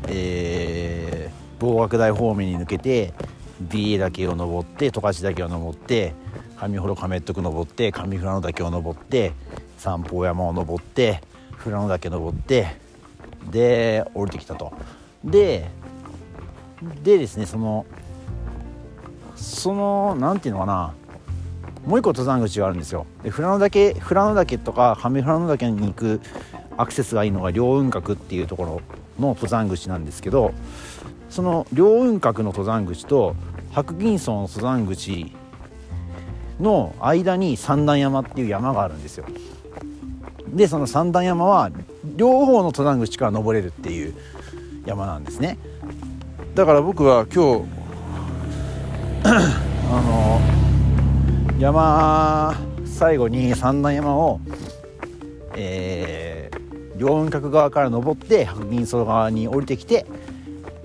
[0.08, 3.13] えー、望岳台方面に抜けて
[3.60, 6.13] 美瑛岳を登って十勝岳を登って
[6.55, 9.34] 上幌亀戸区登って上富良野岳を登って
[9.79, 11.21] 三宝山を登って
[11.63, 12.77] 富良野岳登って
[13.49, 14.73] で降りてきたと。
[15.23, 15.69] で
[17.03, 17.85] でですねその
[19.35, 20.93] その何ていうのかな。
[21.85, 23.05] もう一個登山口があるんですよ。
[23.23, 26.21] で富良野岳富良野岳とか上富良野岳に行く
[26.77, 28.81] アクセスがいいのが両雲閣っていうところ
[29.19, 30.53] の登山口なんですけど
[31.29, 33.35] その両雲閣の登山口と
[33.71, 35.33] 白銀荘の登山口
[36.59, 39.25] の間に三段山っていう山があるんですよ。
[40.53, 41.71] でその三段山は
[42.15, 44.13] 両方の登山口から登れるっていう
[44.85, 45.57] 山なんですね。
[46.55, 47.65] だから僕は今日
[49.27, 50.39] あの
[51.59, 54.39] 山最後に三段山を
[55.62, 60.05] えー、両雲閣側から登って白銀荘側に降りてきて、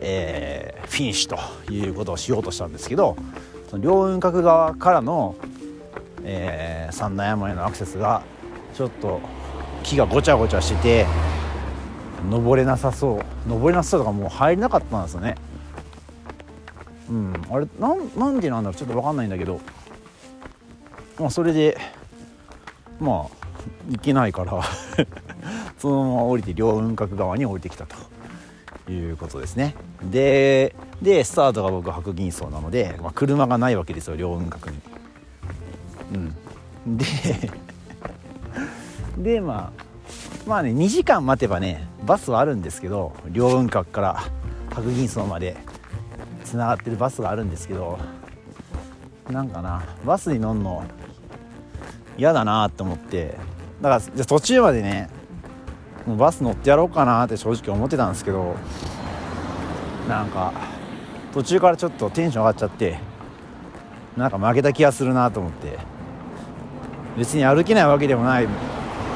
[0.01, 3.17] えー、フィニッシュということをしようとしたんですけど
[3.71, 5.37] その両雲閣側からの、
[6.25, 8.23] えー、三段山へのアクセスが
[8.75, 9.21] ちょっと
[9.85, 11.07] 木がごちゃごちゃしてて
[12.29, 13.49] 登れなさそう。
[13.49, 15.37] 登れなさそうとかもう入れなかったんですよね。
[17.11, 17.33] うん。
[17.51, 18.77] あれなんなんでなんだろう。
[18.77, 19.61] ちょっと分かんないんだけど。
[21.21, 21.79] まあそれで
[22.99, 23.45] まあ
[23.91, 24.63] 行けないから
[25.79, 27.95] そのまま降りて両雲閣側に降りてきたと。
[28.91, 29.75] いうことですね。
[30.03, 34.79] ででスタートが僕白銀荘なので、まあ、車がないわけですよ両雲閣に。
[36.87, 36.97] うん。
[36.99, 37.05] で
[39.19, 39.85] でまあ
[40.47, 44.25] まあね2時間待てばねバスはあるんですけど両雲閣から
[44.71, 45.57] 白銀荘まで
[46.45, 47.99] つながってるバスがあるんですけど
[49.31, 50.85] なんかなバスに乗んの
[52.19, 53.39] 嫌だなって思って
[53.81, 55.09] だからじゃ途中までね
[56.07, 58.57] もうバス乗ってやろうかなって正直思ってたんですけど
[60.09, 60.53] なんか
[61.33, 62.99] 途中からちょっとテンション上がっちゃって
[64.17, 65.79] なんか負けた気がするなと思って
[67.17, 68.49] 別に歩けないわけでもない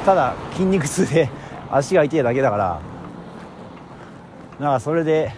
[0.08, 1.28] ただ筋肉痛で
[1.70, 2.80] 足が痛いだけだから
[4.58, 5.34] なんかそれで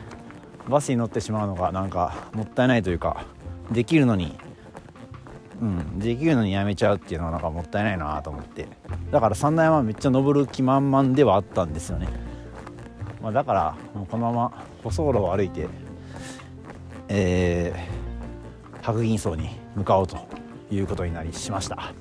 [0.68, 3.24] バスに乗ってしまうのがなんかもったいないというか
[3.72, 4.38] できるのに
[5.60, 8.68] うんできるのにやめちゃうっていうのはなんかもったいないなと思って。
[9.10, 12.08] だから三段山めっちゃ登る気満々ではあったんですよね、
[13.20, 15.66] まあ、だからもうこのまま舗装路を歩いて
[17.08, 20.16] えー、白銀荘に向かおうと
[20.70, 21.92] いうことになりしました。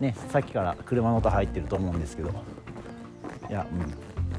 [0.00, 2.30] ねさっきから車の音入ってると思うんですけど。
[3.48, 3.78] いや、うん、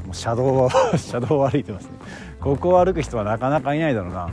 [0.06, 1.92] もう車道を 車道を歩いてますね。
[2.40, 4.30] ここを歩く人はなかなかいないだろうな。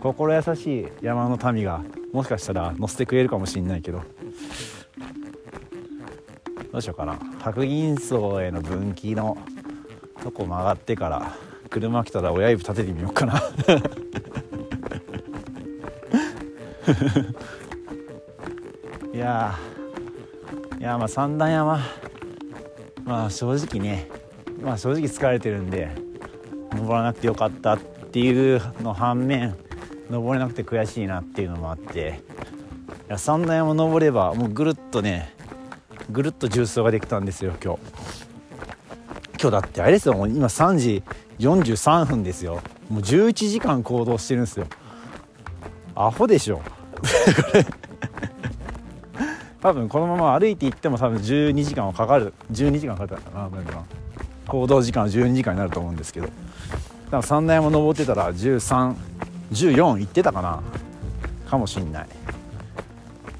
[0.00, 1.80] 心優しい山の民が
[2.12, 4.02] もしかしたら乗せてくれるかもしんないけど。
[6.72, 7.18] どうしようかな。
[7.40, 9.36] 白銀荘への分岐の
[10.22, 11.32] とこ曲がってから
[11.70, 13.34] 車来たら親指立ててみようかな。
[19.14, 19.54] いや
[20.78, 21.80] いやまあ三段山。
[23.04, 24.08] まあ正直ね。
[24.62, 25.90] まあ正直疲れてるんで
[26.72, 29.56] 登らなくてよかったっていうの反面
[30.08, 32.20] 登れなくて悔しいなっていうのもあって。
[33.08, 35.34] いや三段山登ればもうぐるっとね
[36.10, 37.80] ぐるっと重走ができたんですよ今日。
[39.40, 41.02] 今日だってあれですよもう今3時
[41.40, 42.60] 43分ですよ。
[42.88, 44.66] もう11時間行動してるんですよ。
[45.96, 46.62] アホでしょ。
[49.60, 53.50] 多分このまま歩いていっても多分12時間はかかる12時間かかるかな
[54.46, 56.26] 行動時間は12時間になると思うんですけど。
[56.26, 58.94] だから三段山登ってたら13
[59.52, 60.62] 14行ってたかな
[61.48, 62.08] かもしんない。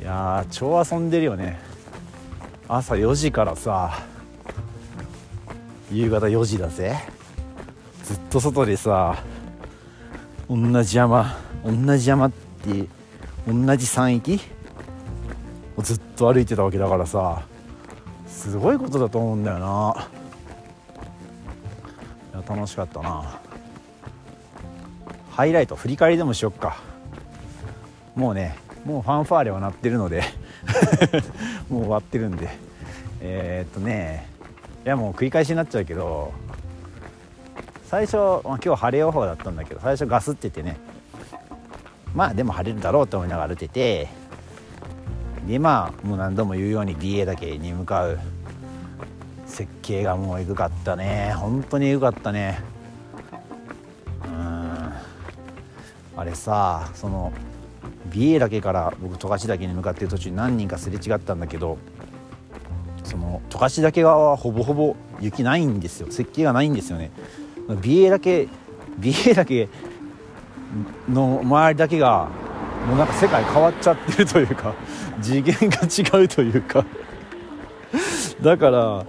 [0.00, 1.60] いや超遊んでるよね。
[2.66, 3.98] 朝4時からさ
[5.92, 6.96] 夕方4時だぜ。
[8.04, 9.22] ずっと外でさ
[10.48, 12.86] 同じ山同じ山って
[13.46, 14.40] 同じ山域
[15.82, 17.42] ずっと歩いてたわけだからさ
[18.26, 20.08] すごいことだと思うんだよな。
[22.34, 23.40] いや楽しかったな。
[25.30, 26.78] ハイライト振り返りでもしよっか。
[28.14, 30.22] もうねもうファンファーレは鳴ってるので
[31.68, 32.68] もう終わってるんで。
[33.20, 34.28] えー、っとね
[34.84, 36.32] いやもう繰り返しになっちゃうけど
[37.86, 40.76] 最初、まあ、今日晴れ予報だったんだけど最初ガスっててね
[42.14, 44.08] まあでも晴れるだろうと思いながら歩いてて
[45.48, 48.18] でまあもう何度も言うように BA だけに向かう。
[49.46, 51.32] 設計がもうエグかったね。
[51.34, 52.60] 本当にエグかったね。
[54.24, 54.92] うん。
[56.18, 57.32] あれさその
[58.12, 61.78] 美瑛岳から僕十勝岳に向かってる途中に何人かすれ違ったんだけど
[63.04, 66.08] その十勝岳側はほぼほぼ雪ないんですよ。
[66.10, 67.10] 雪景がないんですよね。
[67.80, 68.48] 美瑛岳
[68.98, 69.68] 美瑛岳
[71.08, 72.28] の周りだけが
[72.86, 74.74] もうなんか世界変わっちゃってるというか
[75.20, 76.84] 次元が違うというか。
[78.42, 79.06] だから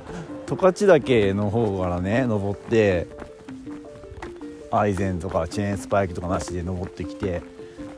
[0.48, 3.08] 十勝岳の方からね登って
[4.72, 7.42] アイゼンとかチェーンスパイクとかなしで登ってきて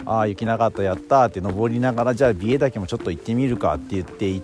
[0.06, 4.44] ああ雪なかったやったって登りながらじゃあ美瑛岳もちょっと行ってみるかって言って行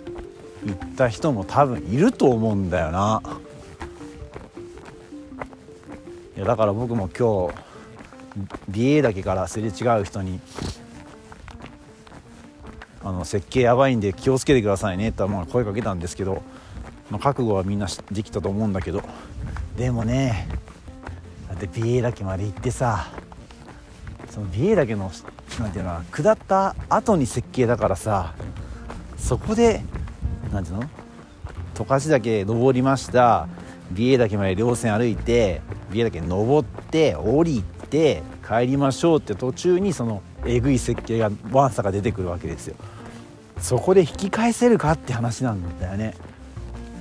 [0.96, 3.22] た人も多分いると思うんだよな。
[6.36, 7.54] いやだから僕も今日
[8.68, 10.38] 美瑛岳からすれ違う人に
[13.02, 16.42] あの設計やばいんで気をつけてくださいねってまあ声かけたんですけど、
[17.10, 19.02] まあ、覚悟はみんなできたと思うんだけど
[19.76, 20.48] でもね
[21.48, 23.08] だって美瑛岳まで行ってさ
[24.30, 25.10] その美瑛岳の
[25.60, 28.34] なんていうのは下った後に設計だからさ
[29.16, 29.82] そこで
[30.52, 30.84] なんていうの
[31.74, 33.48] 十勝岳登りました。
[33.90, 42.76] 美瑛岳まで稜線歩いて美瑛岳登って降りて帰りましょうって途中にそのえぐい設計がワンサが出てくるわけですよ。
[43.58, 46.14] そこで引き返せるかって話なんだよね。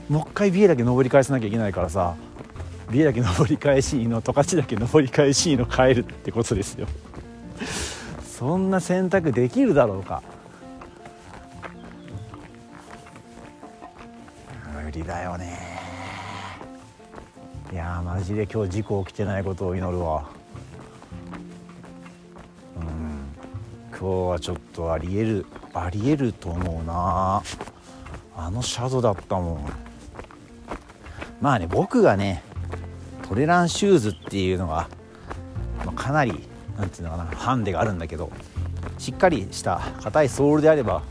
[0.09, 2.15] もう一回美瑛岳登り返さなきゃいけないからさ
[2.89, 6.87] 美瑛岳登り返しの十勝岳登り返しの帰るってことですよ。
[8.23, 10.23] そんな選択できるだろうか。
[14.83, 15.59] 無理だよね。
[17.73, 20.36] いやマジで今日事故起きてないことを祈るわ。
[23.99, 27.41] 今日はちょっとありえるありえると思うな。
[28.35, 29.69] あのシャドウだったもん。
[31.41, 32.43] まあね僕がね
[33.27, 34.87] トレランシューズっていうのが、
[35.83, 38.31] まあ、かなりなんていうのかなハンデがあるんだけど
[38.99, 41.01] しっかりした硬いソールであれば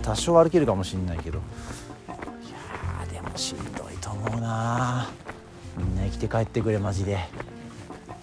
[0.00, 1.40] 多少歩けるかもしれないけど。
[2.08, 5.10] いやでもしんどいと思うな。
[5.76, 7.18] みんな生きて帰ってくれマジで。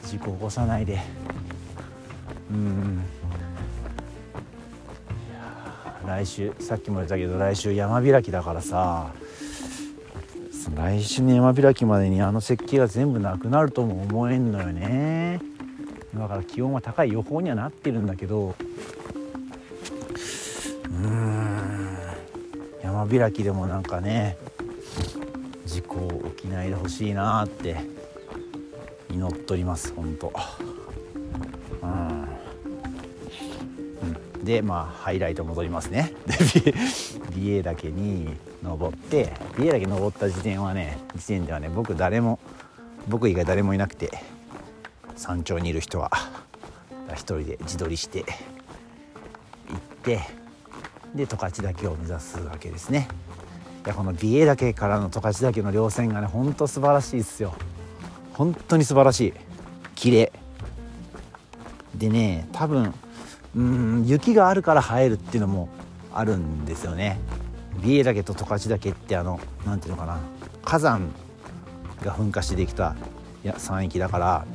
[0.05, 0.99] 事故起こさないで。
[2.49, 3.03] うん。
[6.05, 9.11] 来週さっきも言ったけど来週山開きだからさ
[10.75, 15.39] 来週の山開きまでにあの設計が全部なくなるとも思えんのよね。
[16.15, 18.55] だから気温は高い予報にはなってるんだけど。
[20.89, 21.41] うん。
[22.83, 24.37] 山開きでもなんかね
[25.65, 27.77] 事故起きないでほしいなって
[29.09, 30.31] 祈っとります本当
[34.51, 36.11] でまあハイライト戻りますね。
[36.27, 36.73] で
[37.33, 42.37] 美瑛岳に登って美瑛岳登った時点はね時点ではね僕誰も
[43.07, 44.11] 僕以外誰もいなくて
[45.15, 46.11] 山頂にいる人は
[47.13, 48.25] 一人で自撮りして行
[49.77, 50.19] って
[51.15, 53.07] で十勝岳を目指すわけですね。
[53.85, 57.53] いやこの美瑛岳からの十勝岳の稜線がねほんと素晴らしいですよ。
[58.33, 59.33] 本当に素晴らしい。
[59.95, 60.33] 綺麗。
[61.95, 62.93] でね多分
[63.55, 65.69] うん雪があるから生えるっていうのも
[66.13, 67.19] あるんですよね。
[67.83, 70.19] 美瑛岳と十勝岳ってあの何ていうのかな。
[70.63, 71.11] 火山
[72.03, 72.95] が噴火してできた
[73.57, 74.45] 山域だから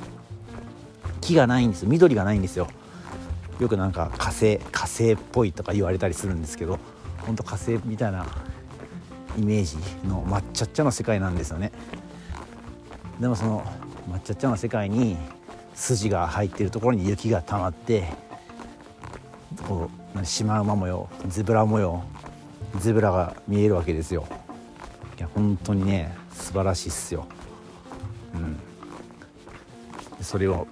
[1.20, 2.68] 木がないんです緑がないんですよ。
[3.58, 6.78] よくなんか火星火星っぽいとか言われたりするんですけど
[7.22, 8.26] ほんと火星みたいな
[9.38, 9.76] イメージ
[10.06, 11.72] の抹茶っちゃの世界なんですよね。
[13.18, 13.64] でもその
[14.10, 15.16] 抹茶っちゃの世界に
[15.74, 18.12] 筋が入ってるところに雪が溜まって
[19.66, 22.04] こうシマウマ模様ゼブラ模様
[22.78, 24.26] ゼブラが見えるわけですよ。
[25.18, 27.26] いや本当にね素晴らしいっすよ。
[28.34, 28.56] うん。
[30.22, 30.66] それを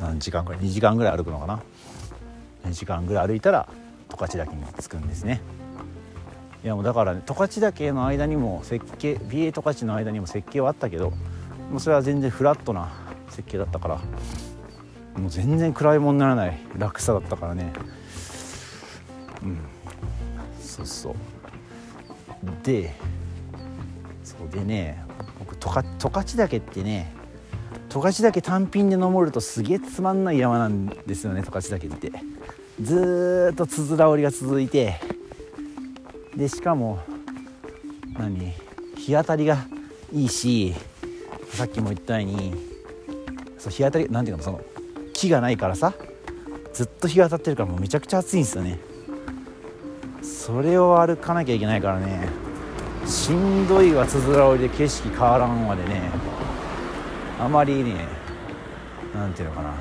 [0.00, 1.62] 何時間ぐらい2時間ぐらい歩くのかな
[2.64, 3.68] ？2時間ぐらい歩いたら
[4.10, 5.40] 十勝岳に着くんですね。
[6.62, 11.10] いやもうだからね十勝岳の間にも設計美瑛十勝の間にも設計はあったけど
[11.70, 12.90] もうそれは全然フラットな
[13.28, 14.00] 設計だったから。
[15.16, 17.72] もう全然暗いもんならない落差だったからね。
[19.42, 19.58] うん。
[20.60, 21.14] そうそう。
[22.62, 22.94] で
[24.22, 25.02] そうでね
[25.38, 25.68] 僕十
[26.08, 27.12] 勝岳ってね
[27.88, 32.12] 十勝岳単品で登るとすげえつまんない山なんですよね十勝岳って。
[32.80, 35.00] ずっとつづら折りが続いて
[36.36, 36.98] でしかも
[38.18, 38.52] 何
[38.96, 39.58] 日当たりが
[40.12, 40.74] いいし
[41.50, 42.54] さっきも言ったように
[43.58, 44.60] そう日当たりなんていうのその
[45.24, 45.94] 木がないからさ
[46.72, 48.78] ずっと日が当たってるからもうめちゃくちゃ暑いんですよね。
[50.22, 52.28] それを歩かなきゃいけないからね
[53.06, 56.10] しんどいわつづら折りで景色変わらんわでね
[57.40, 58.06] あまりね
[59.14, 59.74] 何ていうのかな。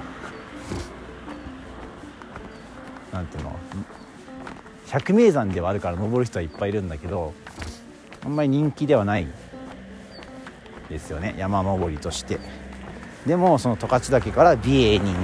[3.11, 3.59] なんていうの
[4.87, 7.33] 百名山ではあるから登る人はいっぱいいるんだけど
[8.25, 9.27] あんまり人気ではない
[10.89, 12.39] ですよね山登りとして。
[13.25, 15.15] でもその十勝岳から美瑛に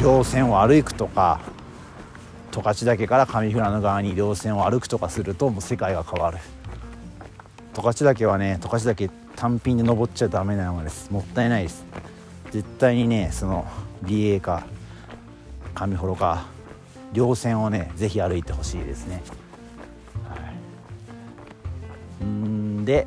[0.00, 1.40] 稜線を歩くとか
[2.50, 6.38] 十勝岳から上富良野側に稜線を歩くとかするともう世界が変わる。
[7.74, 11.10] 十勝岳はね十勝岳単品で登っちゃダメな山です。
[11.10, 11.84] もったいないです。
[12.50, 13.66] 絶対にねその
[14.02, 14.66] 美瑛か
[15.74, 16.46] 上幌か
[17.12, 19.22] 稜線をねぜひ歩いてほしいですね、
[20.28, 20.36] は
[22.22, 23.06] い、んで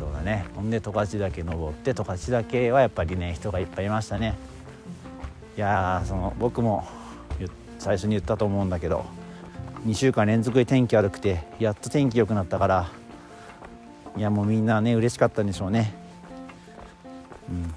[0.00, 0.46] そうだね。
[0.56, 4.34] ほんで十勝岳登って十勝岳はやっぱりね人がいっぱいいましたね。
[5.58, 6.88] いやその僕も
[7.78, 9.04] 最初に言ったと思うんだけど
[9.86, 12.90] 2週間連続で天気悪くてやっと天気良くなったから
[14.16, 15.92] いやもうみんなね嬉しかったんでしょうね。
[17.50, 17.74] うん。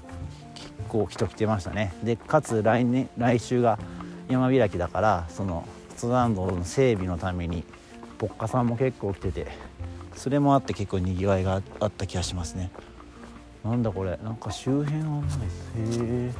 [0.54, 1.92] 結構人来てましたね。
[2.02, 3.78] でかつ来年来週が
[4.30, 7.64] 山開きだからその登山道の整備のために
[8.16, 9.73] ポッカさんも結構来てて
[10.16, 12.70] それもあって結構にぎわいがあった気がしますね。
[13.64, 14.18] なんだこれ。
[14.22, 15.48] なんか周辺案内へ
[15.78, 16.32] え。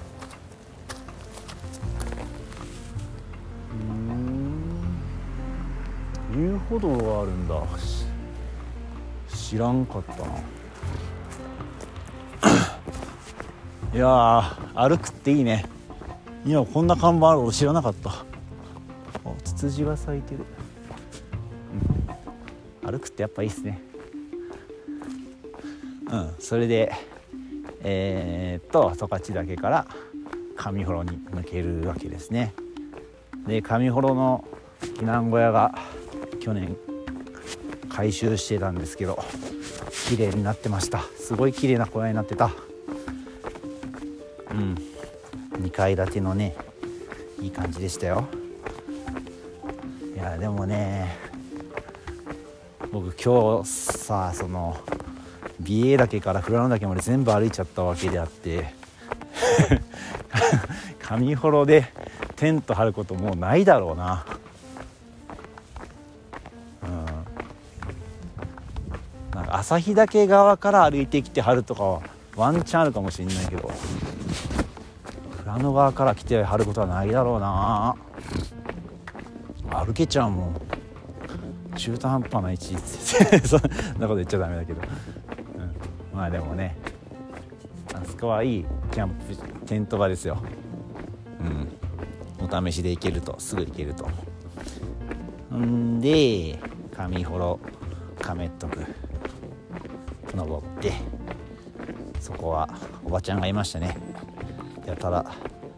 [6.32, 6.40] うん。
[6.40, 7.62] 遊歩道があるんだ。
[9.28, 10.32] 知らんかったな。
[13.94, 15.64] いや歩くっていいね。
[16.44, 18.10] 今こんな看板あるの知らなかった。
[18.10, 18.24] あ
[19.44, 20.44] ツツジが咲いてる、
[21.72, 22.03] うん、
[22.84, 23.80] 歩くってやっぱいいっすね。
[26.10, 26.34] うん。
[26.38, 26.92] それで
[27.82, 29.86] えー、っと十勝岳から
[30.56, 32.54] 上幌に抜けるわけですね。
[33.46, 34.44] で上幌の
[34.80, 35.74] 避難小屋が
[36.40, 36.76] 去年
[37.88, 39.22] 改修してたんですけど
[40.08, 41.02] 綺麗になってました。
[41.18, 42.50] すごい綺麗な小屋になってた。
[44.50, 44.74] うん。
[45.62, 46.54] 2階建てのね
[47.40, 48.26] いい感じでしたよ。
[50.14, 51.33] いやでもね
[52.92, 54.76] 僕今日さその
[55.60, 58.74] 美瑛岳から富良野岳まで全部歩いちゃったわけであって
[61.00, 61.86] 上幌で
[62.36, 64.24] テント張ることもうないだろうな。
[69.56, 72.02] 旭岳側から歩いてきてはるとかは
[72.36, 73.70] ワンチャンあるかもしれないけど
[75.44, 77.94] 富良野側から来てはることはないだろうな。
[79.70, 80.73] 歩けちゃうもん。
[81.76, 82.76] 中途半端な位置
[83.46, 83.60] そん
[83.98, 84.80] なこと言っちゃダメだけど、
[86.12, 86.76] うん、まあでもね
[87.94, 90.42] あそこはいいキャンプテント場ですよ。
[91.40, 91.68] うん。
[92.44, 94.08] お試しで行けるとすぐ行けると。
[95.56, 96.58] んで
[96.92, 97.60] 上幌
[98.20, 98.84] 亀っとく
[100.34, 100.92] 登って
[102.18, 102.68] そこは
[103.04, 103.96] おばちゃんがいましたね。
[104.86, 105.24] やたら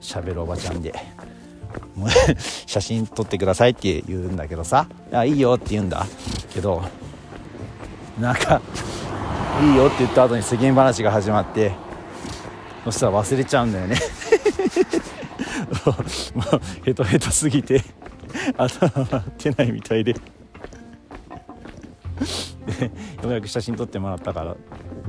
[0.01, 0.95] 喋るおばちゃんで。
[2.67, 6.07] 写真撮ってくださいって言うんだけどさ「あいいよ」って言うんだ。
[6.53, 6.83] けど
[8.21, 8.61] なんか
[9.63, 11.73] 「いいよ」って言った後に世間話が始まって
[12.85, 13.97] そしたら忘れちゃうんだよね。
[16.35, 17.83] もうヘトヘトすぎて
[18.57, 20.13] 頭回ってないみたいで。
[20.13, 20.21] で
[23.23, 24.57] ようやく写真撮ってもらったから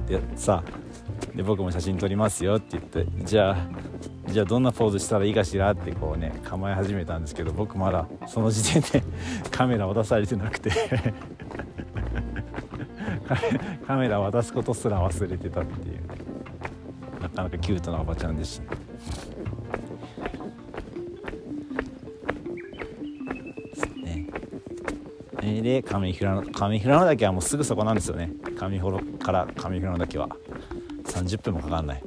[0.07, 0.63] でさ
[1.35, 3.57] で僕も写真撮りますよって言ってじゃあ
[4.27, 9.03] じゃあどんなポーズしたらいいかしらってこうね構え始めたんですけど僕まだその時点で
[9.51, 10.71] カメラを渡されてなくて。
[13.85, 15.99] カメラ渡すことすら忘れてたっていう。
[17.21, 18.77] なかなかキュートなおばちゃんでした。
[25.67, 28.31] で上富良野上富良野岳はもうすぐそこなんですよね。
[28.55, 30.29] 上幌から上富良野岳は。
[31.03, 32.03] 30分もかかんない。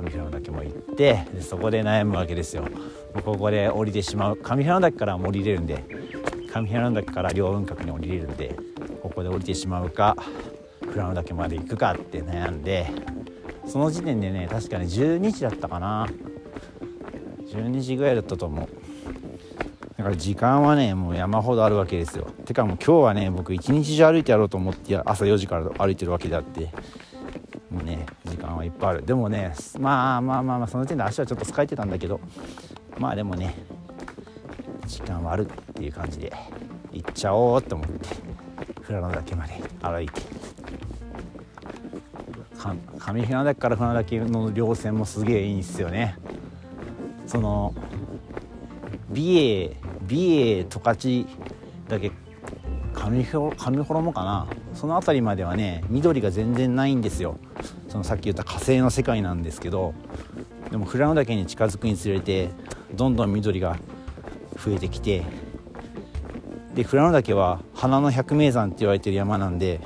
[0.00, 2.66] 上富良野岳も行ってでそこで悩むわけですよ。
[3.24, 4.36] ここで降りてしまう。
[4.36, 5.84] 上富良野岳からも降りれるんで
[6.52, 8.56] 上富良野岳から両雲閣に降りれるんで
[9.02, 10.16] ここで降りてしまうか
[10.80, 12.90] 富良野岳まで行くかって悩んで
[13.66, 16.08] その時点でね確かに12時だったかな。
[17.48, 18.68] 12時ぐらいだったと思う。
[19.96, 22.26] だから時間はねもう山ほどあるわけですよ。
[22.44, 26.72] てかもう今日はね僕一日中歩いてやろうと思って朝4時から歩いてるわけであって
[27.70, 28.03] もうね
[28.64, 29.06] いっぱいある。
[29.06, 32.20] でもねまあまあまあまあその時点で足はちょっと疲れてたんだけど
[32.98, 33.54] まあでもね
[34.86, 36.32] 時間はあるっていう感じで
[36.92, 38.08] 行っちゃおうと思って
[38.86, 40.22] 富良野岳まで歩いて。
[42.56, 46.16] 上富良野岳から富良野岳の稜線もすげえいいんですよね。
[47.26, 47.74] その
[49.10, 51.26] 美瑛美瑛十勝
[51.88, 52.10] だけ
[52.94, 54.46] 上幌上幌もかな。
[54.74, 57.36] その辺りまではね緑が全然ないんですよ。
[57.94, 59.94] そのさっき言った火星の世界なんですけど
[60.72, 62.50] でも富良野岳に近づくにつれて
[62.92, 63.78] どんどん緑が
[64.56, 65.22] 増えてきて
[66.74, 69.78] で富良野岳は花の百名山って言われてる山なんで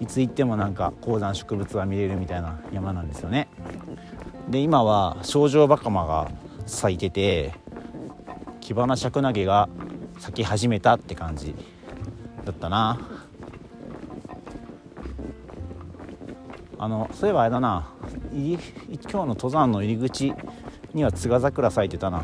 [0.00, 3.46] いつ行ってもなんか高山植物が見れるみたいな山なんですよね。
[4.50, 6.32] で今は症状バカマが
[6.66, 7.54] 咲いてて
[8.60, 9.68] キバナシャクナゲが
[10.18, 11.54] 咲き始めたって感じ
[12.44, 12.98] だったな。
[16.84, 17.86] あのそういえばあれだな。
[18.30, 20.34] 今日の登山の入り口
[20.92, 22.22] にはつが桜咲いてたな。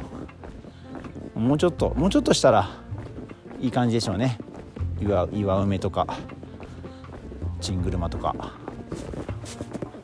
[1.34, 2.68] もうちょっともうちょっとしたら
[3.58, 4.38] いい感じでしょうね。
[5.00, 6.06] 岩岩梅とか
[7.62, 8.36] チングルマとか。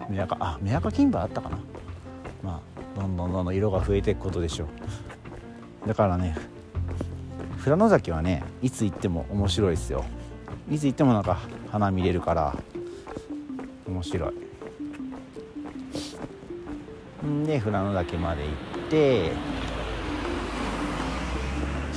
[0.09, 1.59] メアカあメアカ金馬あったかな。
[2.43, 2.63] ま
[2.97, 4.69] あどんどんどんどん色が増えていくことでしょ
[5.85, 5.87] う。
[5.87, 6.35] だからね
[7.59, 10.07] 富良野崎はねいつ行っても面白いですよ。
[10.71, 11.41] いつ行ってもなんか
[11.71, 12.57] 花見れるから
[13.87, 14.46] 面白い。
[17.45, 18.55] で富良野岳まで行っ
[18.89, 19.33] てちょ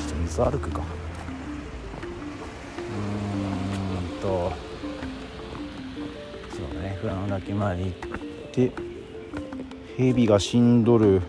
[0.06, 0.82] っと水歩くか。
[2.90, 4.52] うんと
[6.52, 7.94] そうだね富良野岳まで行っ
[8.52, 8.72] て
[9.98, 11.22] 蛇が死んどる。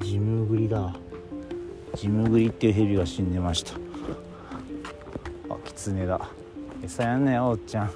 [0.00, 0.94] ジムグリだ。
[1.94, 3.74] ジムグリっていう蛇が死んでました。
[5.48, 6.20] あキツネだ。
[6.82, 7.90] 餌やんなよおっちゃん。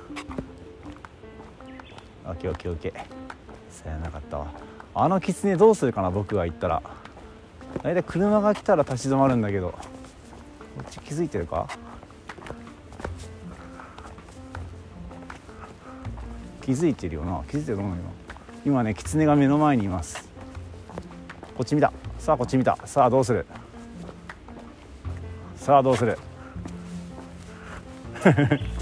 [2.27, 2.93] オッケーオッケーオッケー。
[3.70, 4.47] 餌やなかったわ。
[4.95, 6.83] あのキツネどうするかな僕が行ったら。
[7.83, 9.70] 大体車が来たら立ち止まるんだけど。
[9.70, 9.79] こ
[10.83, 11.68] っち気づいてるか？
[16.62, 17.45] 気づいてるよな。
[17.49, 18.03] 気づいてると思うよ。
[18.64, 20.29] 今ねキツネが目の前にいます。
[21.57, 21.93] こっち見た。
[22.18, 22.77] さあこっち見た。
[22.85, 23.47] さあどうする？
[25.57, 26.18] さあどうする？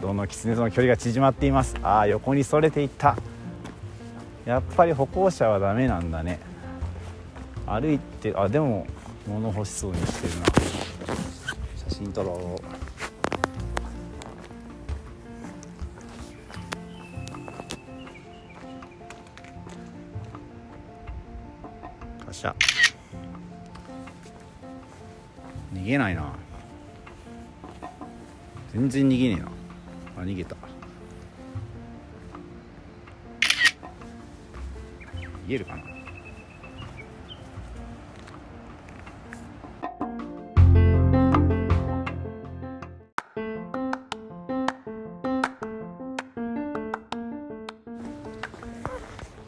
[0.00, 1.74] どのキツネとの距離が縮まっています。
[1.82, 3.16] ああ横にそれていった。
[4.46, 6.38] やっぱり歩行者はダメなんだね。
[7.66, 8.86] 歩いてあでも
[9.26, 10.46] 物欲しそうにしてるな。
[11.88, 12.34] 写真撮ろう。
[22.24, 22.54] よっしゃ。
[25.74, 26.32] 逃げないな。
[28.72, 29.57] 全然逃げねえな。
[30.18, 30.56] あ逃げた。
[35.46, 35.82] 逃げるかな？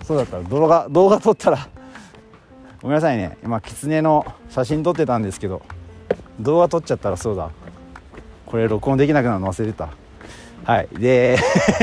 [0.05, 1.69] そうだったら動画動画撮ったら
[2.83, 3.39] ごめんなさいね。
[3.45, 5.63] 今キツネの写真撮ってたんですけど
[6.41, 7.51] 動画撮っちゃったらそうだ。
[8.47, 9.91] これ録音できなくなるの忘れてた。
[10.71, 10.89] はい。
[10.93, 11.37] で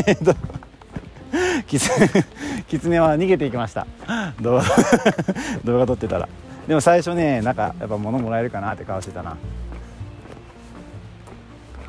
[0.06, 0.34] えっと
[1.68, 1.92] キツ
[2.70, 3.86] キツネは逃げていきました。
[4.40, 4.64] 動画
[5.66, 6.30] 動画撮ってたら。
[6.70, 9.32] でも最初ねなんかやっぱ物もらえるかなって顔してたな。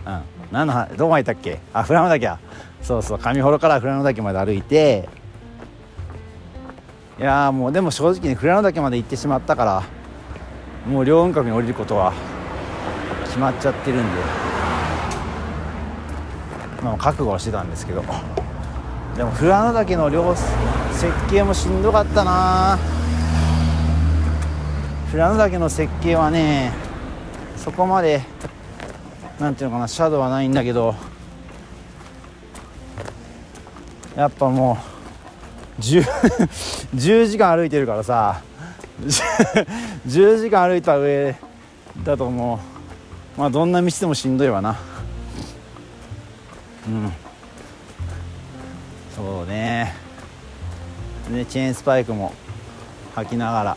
[0.07, 0.22] うん。
[0.51, 1.61] 何のどこまで行ったっけ？
[1.72, 2.40] あ富良野岳や。
[2.82, 3.18] そうそう。
[3.20, 5.09] 上幌から富良野岳まで歩いて。
[7.20, 9.84] いやもうでも正直に富良野岳まで行ってしまったから
[10.84, 12.12] もう両雲閣に降りることは
[13.26, 14.22] 決まっちゃってるんで、
[16.82, 18.02] まあ、覚悟はしてたんですけど。
[19.16, 22.78] でも富良野岳の両設計もしんどかったな。
[25.10, 26.72] 富良野岳の設計はね
[27.56, 28.20] そこまで
[29.40, 30.94] なんていうのかなシャドウはないんだけど。
[34.14, 34.78] やっぱも
[35.78, 36.02] う 10,
[36.94, 38.40] 10 時間歩いてるからさ。
[39.00, 41.36] 10時間歩いた上
[42.02, 42.60] だとも
[43.36, 44.76] うまあどんな道でもしんどいわな。
[46.89, 47.12] うん。
[49.14, 49.95] そうね。
[51.30, 52.32] でチェーンスパイクも
[53.14, 53.76] 履きながら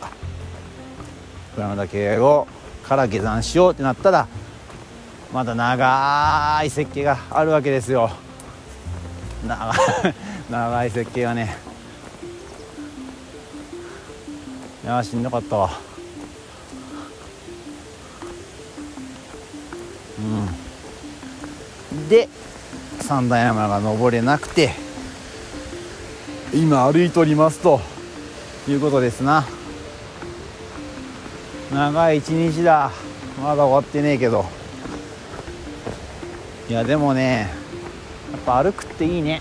[1.54, 2.46] 富良野岳を
[2.82, 4.26] から下山しようってなったら
[5.32, 8.10] まだ長い設計があるわけですよ。
[9.46, 9.76] 長い
[10.50, 11.56] 長い設計がね。
[14.84, 15.70] いやしんどかったわ。
[21.92, 22.08] うん。
[22.08, 22.28] で
[23.00, 24.70] 三段山が登れなくて
[26.54, 27.80] 今歩いておりますと
[28.68, 29.44] いうことですな。
[31.72, 32.90] 長い一日だ。
[33.42, 34.44] まだ終わってねえけど。
[36.68, 37.50] いやでもね
[38.32, 39.40] やっぱ歩くっていいね。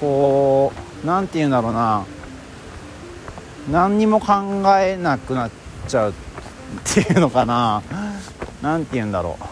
[0.00, 2.04] こうなんて言うんだろうな。
[3.70, 5.50] 何にも考えなくなっ
[5.86, 6.14] ちゃうっ
[6.84, 7.82] ていうのかな。
[8.62, 9.44] 何て言うんだろう。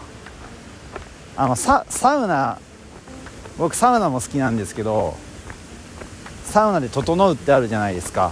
[1.41, 2.59] あのササウナ
[3.57, 5.15] 僕サウナも好きなんですけど
[6.45, 8.31] サウナで「整う」ってあるじゃないですか。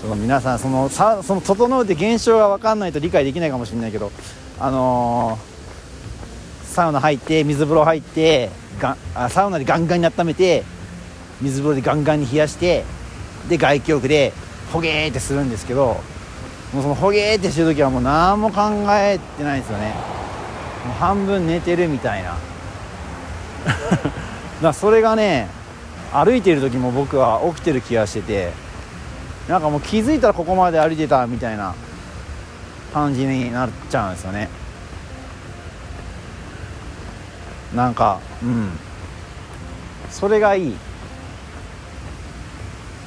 [0.00, 4.10] その皆さんそのさその「整う」って現象が分かんないと理解できないかもしれないけど
[4.58, 8.48] あのー、サウナ入って水風呂入って
[8.80, 10.64] があサウナでガンガンに温めて
[11.42, 12.86] 水風呂でガンガンに冷やして
[13.50, 14.32] で外気浴で
[14.72, 16.00] ほげーってするんですけど
[16.72, 20.13] もうそのほげーってしてる時はもう何も考えてないんですよね。
[20.84, 22.36] もう半分寝てるみたいな。
[24.62, 25.48] だそれがね
[26.12, 28.52] 歩いてる時も僕は起きてる気がしてて
[29.48, 31.74] なんかもう気づいたらここまで歩いてたみたいな
[32.92, 34.48] 感じになっちゃうんですよね。
[37.74, 38.78] なんかうん。
[40.10, 40.76] それがいい。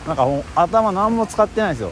[0.05, 1.91] なんかもう頭何も使ってないですよ。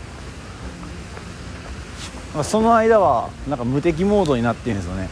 [2.44, 5.10] その間はなんか無敵モードになってるんですよね。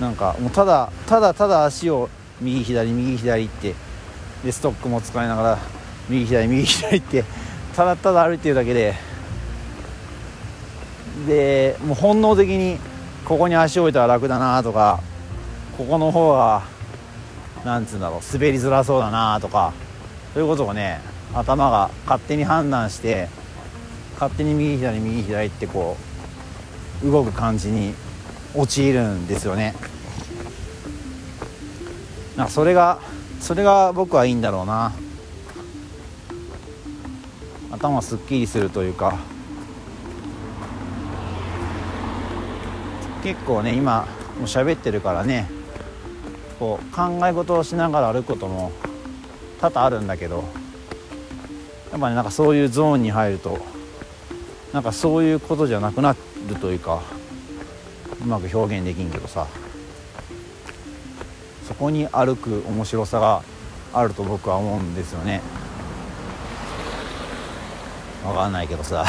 [0.00, 2.08] なんかもうただただただ足を
[2.40, 3.74] 右左右左って
[4.42, 5.58] でストックも使いながら
[6.08, 7.24] 右左右左って
[7.76, 8.94] ただただ歩いてるだけで
[11.26, 12.78] でもう本能的に
[13.26, 15.00] ここに足を置いたら楽だなとか
[15.76, 16.62] ここの方が
[17.64, 19.74] なんつうんだろう滑りづらそうだなとか
[20.32, 21.00] そういうことをね
[21.34, 23.28] 頭が勝手に判断して
[24.14, 25.96] 勝手に右左右左ってこ
[27.04, 27.94] う動く感じに
[28.54, 29.74] 陥るんですよね。
[32.36, 32.98] なそれが
[33.40, 34.92] それが僕はいいんだろうな。
[37.70, 39.18] 頭すっきりするというか。
[43.22, 44.06] 結構ね今
[44.38, 45.48] もう喋ってるからね。
[46.58, 48.72] こう考え事をしながら歩くことも
[49.60, 50.44] 多々あるんだけど。
[51.92, 53.58] やっぱねなんかそういうゾーンに入ると
[54.72, 56.14] なんかそういうことじゃなくな
[56.48, 57.02] るというか。
[58.22, 59.46] うまく表現できんけどさ。
[61.70, 63.44] そこに歩く面白さが
[63.92, 65.40] あると僕は思うんですよね。
[68.24, 69.06] 分かんないけどさ。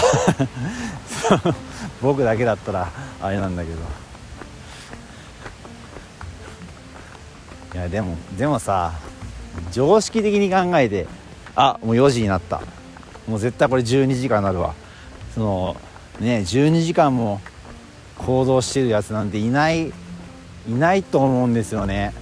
[2.04, 2.88] 僕だけだったら
[3.20, 3.78] あれなんだけど。
[7.74, 8.94] いやでもでもさ
[9.72, 11.08] 常識的に考えて
[11.56, 12.62] あもう4時になった。
[13.28, 14.76] もう絶対これ12時間になるわ。
[15.34, 15.76] その
[16.20, 17.42] ね12時間も
[18.26, 19.92] 行動してるやつなんていない
[20.68, 22.14] いないと思うんですよね。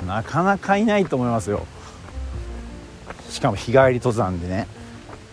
[0.00, 0.06] うん。
[0.06, 1.66] なかなかいないと思いますよ。
[3.30, 4.66] しかも日帰り登山でね。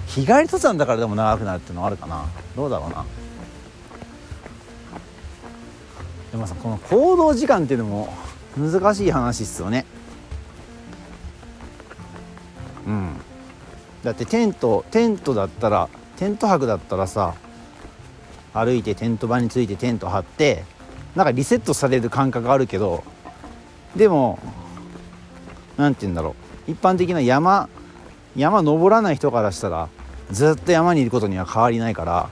[0.08, 2.26] 日帰り登山だからでも長くなるっていうのはあるかな。
[2.56, 3.06] どうだろうな。
[6.32, 8.14] でもさこの行動時間っていうのも
[8.58, 9.86] 難しい話っすよね。
[12.88, 13.10] うん。
[14.04, 17.36] だってテントテントだったらテント泊だったらさ
[18.54, 20.64] 歩いてテント場についてテント張って
[21.16, 23.04] なんかリセットされる感覚あるけど
[23.96, 24.40] でも
[25.78, 26.36] 何て言うんだろ
[26.68, 26.72] う。
[26.72, 27.70] 一般的な山
[28.36, 29.90] 山登らない人からしたら
[30.32, 32.30] ずっと山にいることには変わりないから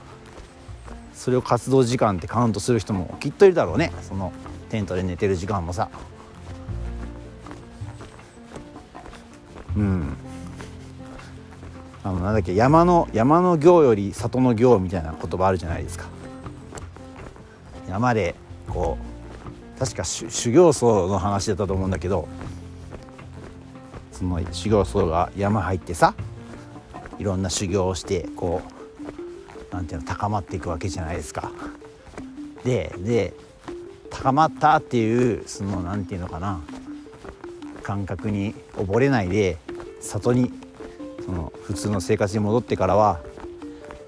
[1.12, 3.92] それを活動時間ってカウントする人もきっといるだろうね。
[4.02, 4.32] その
[4.70, 5.88] テントで寝てる時間もさ。
[9.76, 10.16] うん。
[12.08, 16.06] あのなんだっけ山の山の行より里の行みたいな言葉あるじゃないですか。
[17.86, 18.34] 山で
[18.66, 18.96] こ
[19.76, 22.26] う確か修行僧の話だったと思うんだけど
[24.10, 26.14] その修行僧が山入ってさ
[27.18, 28.62] いろんな修行をしてこ
[29.70, 31.52] うなんていうの高まっていくわけじゃないですか。
[32.64, 33.34] でで
[34.08, 36.58] 高まったっていうそのなんていうのかな
[37.82, 39.58] 感覚に溺れないで
[40.00, 40.50] 里に
[41.28, 43.20] その普通の生活に戻ってからは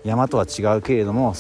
[0.05, 1.35] 山とは違うけれども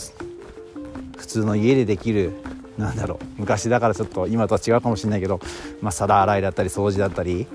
[1.16, 2.32] 普通の家でできる
[2.76, 5.40] なんだろう昔だからちょっと今とは違うかもしれないけど、
[5.80, 7.46] まあ、皿洗いだったり掃除だったり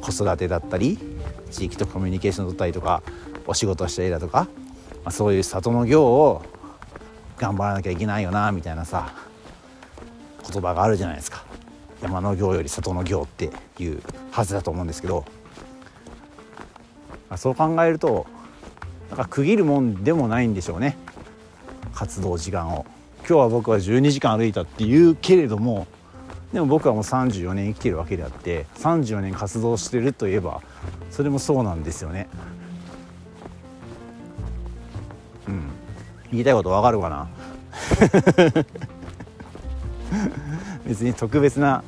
[0.00, 0.96] 子育てだったり
[1.50, 3.02] 地域とコミュニケーション取ったりとか
[3.48, 4.46] お仕事したりだとか、
[5.02, 6.42] まあ、そういう里の行を
[7.38, 9.12] 頑張らなきゃいけないよなみたいなさ
[10.48, 11.44] 言葉があるじゃないですか。
[12.02, 15.24] 山の行より里の行っていうはずだと思うんですけど
[17.36, 18.26] そう考えると
[19.10, 20.96] なんか区切るもんでもないんでしょうね。
[21.94, 22.86] 活動時間を。
[23.20, 25.86] 今日は僕は12時間歩いたっていうけれども
[26.52, 30.60] でも僕はもう34年生きてるわけであって34年活動してるといえば
[31.10, 32.28] それもそうなんですよね。
[35.46, 35.62] うん。
[36.32, 37.28] 言いたいことわかるかな？
[40.86, 41.84] 別に特別な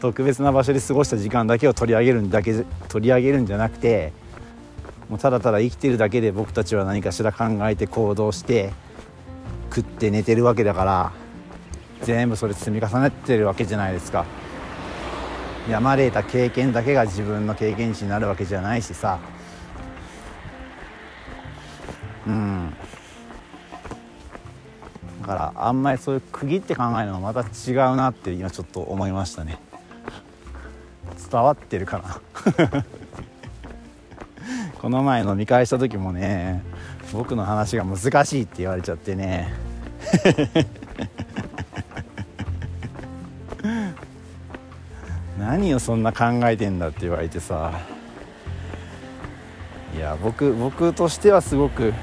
[0.00, 4.12] 特別な場所で過ごした時間だけを取り上げるんだけ取り上げるんじゃなくて
[5.08, 8.72] もうただただ生きてるだけで僕たちは何かしら考えて行動して
[9.70, 11.12] 食って寝てるわけだから
[12.02, 14.26] 全部それ積み重ねてるわけじゃないですか。
[15.68, 19.18] 山で得た経験だけが自分の経験値になるわけじゃないしさ。
[22.26, 22.72] うん。
[25.22, 29.58] だからあんまりそういう区切って考えるのはまた違うなって今ちょっと思いましたね。
[31.30, 32.84] 伝わってるかな？
[34.80, 36.62] この前飲み会した時もね
[37.12, 39.54] 僕の話が難しいって言われちゃってね。
[45.38, 47.72] 何をそんな考えてんだって言われてさ。
[49.96, 51.94] いや僕僕としてはすごく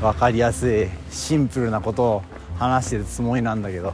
[0.00, 2.22] 分かりやすいシンプルなことを
[2.58, 3.92] 話してるつもりなんだけど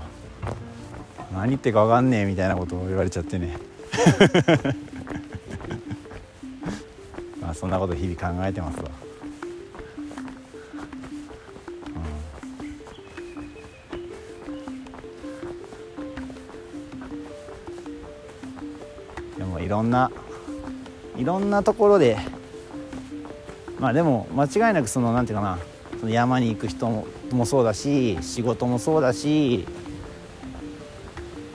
[1.33, 3.57] 何言ってか分かんねえみたいなことを言われちゃってね。
[7.55, 8.91] そんなこと日々考えてますわ、
[19.35, 20.11] うん、でもいろんな
[21.17, 22.19] いろんなところで
[23.79, 25.59] まあでも間違いなくそのなんていうかな
[26.01, 29.67] その山に行く人ももそうだし仕事もそうだし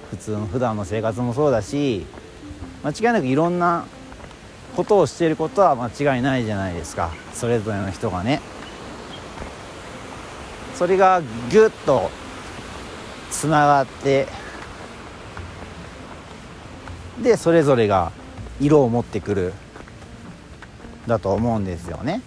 [0.09, 2.05] 普通の普段の生活もそうだし
[2.83, 3.85] 間違いなくいろんな
[4.77, 7.09] ことをしていることは間違いないじゃないですか。
[7.33, 8.41] それぞれの人がね。
[10.75, 12.11] それがギュッと
[13.31, 14.27] つながって
[17.23, 18.11] でそれぞれが
[18.61, 19.53] 色を持ってくる
[21.07, 22.21] だと思うんですよね。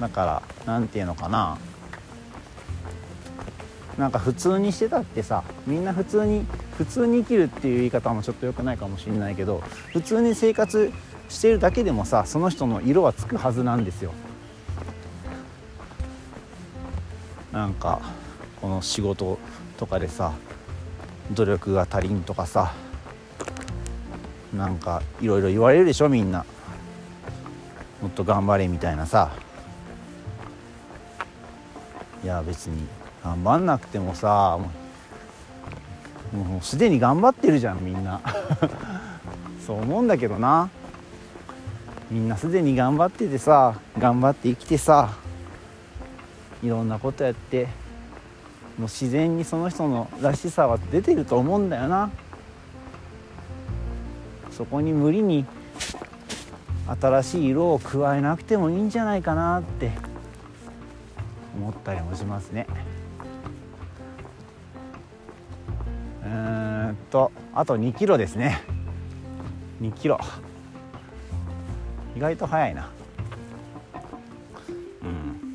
[0.00, 1.58] だから何て言うのかな。
[3.98, 6.46] なんか普通にしてたってさみんな普通に
[6.78, 9.62] 普通に生きるっていう言い方もちょっと良くないかもしれないけど
[9.92, 10.92] 普通に生活
[11.28, 14.12] しているだけでもさその人の色はつくはずなんですよ。
[17.50, 18.00] なんか
[18.60, 19.40] この仕事
[19.76, 20.32] とかでさ
[21.32, 22.72] 努力が足りんとかさ
[24.54, 26.44] なんかいろいろ言われるでしょみんな。
[28.00, 29.32] もっと頑張れみたいなさ。
[32.22, 32.86] いや別に
[33.24, 34.58] 頑張んなくてもさ
[36.32, 38.20] もうすでに頑張ってるじゃんみんな。
[39.66, 40.70] そう思うんだけどな。
[42.10, 45.10] みんなすでに頑張っててさ頑張って生きてさ
[46.62, 47.66] いろんなことやって
[48.78, 52.10] もう自然にその人のらしさは出てると思うんだよな。
[54.50, 55.44] そこに無理に
[57.00, 59.92] 新しい色を加えなくてもいいんじゃないかなって
[61.56, 62.66] 思ったりもしますね。
[66.88, 68.62] うんとあと2キロですね。
[69.80, 70.18] 2キロ。
[72.16, 72.90] 意外と早いな。
[75.02, 75.54] うん。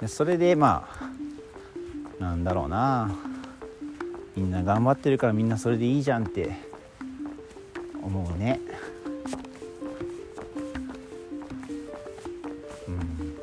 [0.00, 0.88] でそれでま
[2.18, 3.14] あなんだろうな。
[4.36, 6.52] みんな頑張ってるからみんなそれでいいじゃんって
[8.02, 8.60] 思うね。
[12.88, 13.36] うん。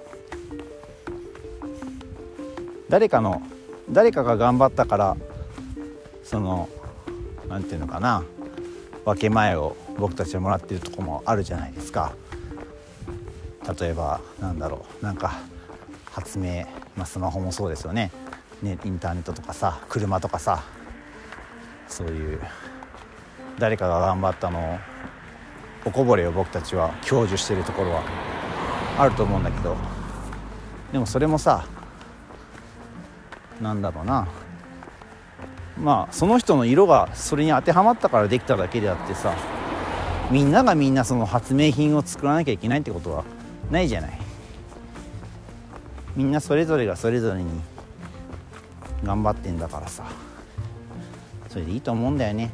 [2.89, 3.41] 誰かの
[3.89, 5.17] 誰かが頑張ったから
[6.23, 6.69] その
[7.47, 8.23] 何て言うのかな
[9.05, 12.13] 分け前を僕たちはもらってるとこもあるじゃないですか。
[13.79, 15.39] 例えばなんだろうなんか
[16.11, 16.65] 発明、
[16.95, 18.11] まあ、スマホもそうですよね。
[18.61, 20.63] ねインターネットとかさ車とかさ
[21.88, 22.41] そういう
[23.59, 24.77] 誰かが頑張ったのを
[25.85, 28.03] おこぼれを僕たちは享受してるところは
[28.97, 29.75] あると思うんだけど
[30.91, 31.65] でもそれもさ
[33.62, 34.28] なんだろうな。
[35.80, 39.36] まあその人の色がそれに当てはまったからできただけであってさ
[40.32, 43.24] みんながみんなその発明品を作らなきゃいけないってことは
[43.70, 44.20] ないじゃない。
[46.16, 47.62] みんなそれぞれがそれぞれに
[49.03, 50.03] 頑張ってんだからさ。
[51.49, 52.51] それでいいと思うんだよね。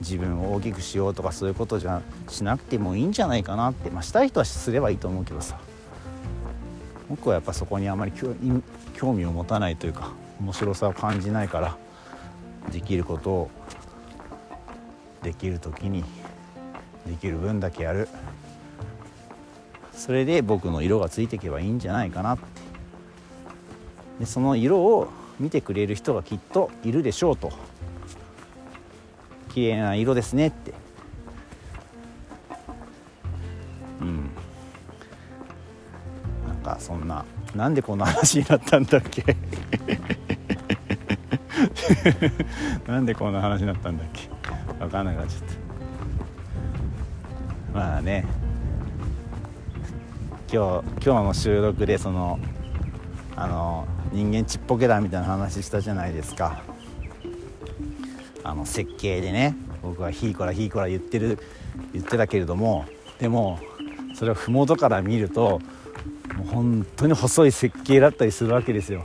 [0.00, 3.90] 自分を大きくしようとかそういうことじゃしなくてもいいんじゃないかなって。
[3.90, 5.58] まあしたい人はすればいいと思うけどさ。
[7.08, 8.12] 僕はやっぱそこにあまり
[8.94, 11.76] 興味を持たないというか面白さを感じないから
[12.72, 13.50] できることを
[15.22, 16.04] できる時に
[17.06, 18.08] できる分だけやる。
[19.92, 22.44] それで僕の色がついていけばいいんじゃないかなって。
[24.20, 25.08] でその色を
[25.40, 27.52] 見てくれる人がきっといるでしょうと。
[29.50, 30.74] 綺麗な色ですねって。
[36.84, 37.24] そんな。
[37.54, 39.24] なんでこんな話になったんだっけ？
[42.86, 44.28] なんでこんな話になったんだっけ？
[44.78, 45.40] 分かんなくなっちゃっ
[47.72, 48.26] たまあね。
[50.52, 52.38] 今日今日の収録でその
[53.34, 56.60] あの人間ちっぽけだみたいな話したじゃないですか。
[58.42, 59.56] あの設計でね。
[59.82, 61.38] 僕はひいこらひいこら言ってる
[61.94, 62.84] 言ってたけれども。
[63.18, 63.58] でも
[64.14, 65.60] それを麓から見ると
[66.36, 69.04] もう本当に細い設計だったりするわけですよ。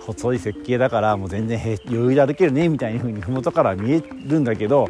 [0.00, 1.80] 細い設計だからもう全然余
[2.10, 4.88] 裕で歩けるねみたいな風に麓から見えるんだけど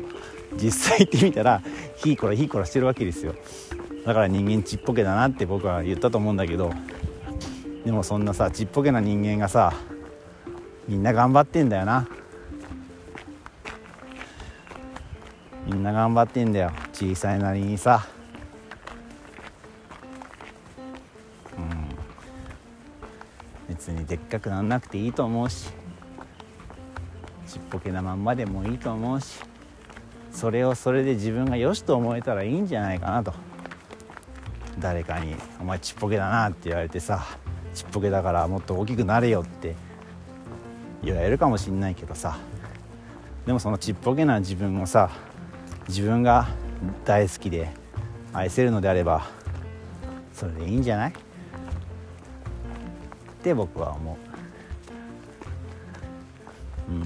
[0.60, 1.62] 実際行ってみたら
[1.96, 3.34] ひいこらひいこらしてるわけですよ。
[4.04, 6.70] だから人間ちっぽけだなって僕は言ったと思うんだけど
[7.84, 9.72] でもそんなさちっぽけな人間がさ
[10.86, 12.06] みんな頑張ってんだよな。
[15.66, 16.70] みんな頑張ってんだよ。
[16.92, 18.06] 小さいなりにさ。
[23.86, 25.70] 別にでっかくなんなくていいと思うし
[27.46, 29.38] ちっぽけなまんまでもいいと思うし
[30.32, 33.32] それをそれで自分がよしと思えたらいいんじゃないかなと。
[34.78, 37.24] 誰かに「お前ちっぽけだな」って言われてさ
[37.72, 39.74] ちっぽけだからもっと大きくなれよって
[41.02, 42.36] 言われるかもしんないけどさ
[43.46, 45.08] でもそのちっぽけな自分をさ
[45.88, 46.48] 自分が
[47.06, 47.70] 大好きで
[48.34, 49.26] 愛せるのであれば
[50.34, 51.12] それでいいんじゃない？
[53.46, 54.18] って僕は思
[56.90, 56.92] う。
[56.92, 57.02] うん。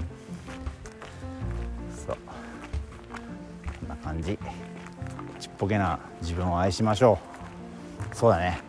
[1.95, 2.17] そう。
[3.79, 4.39] こんな感じ。
[5.39, 7.19] ちっぽけな自分を愛しましょ
[8.11, 8.15] う。
[8.15, 8.59] そうだね。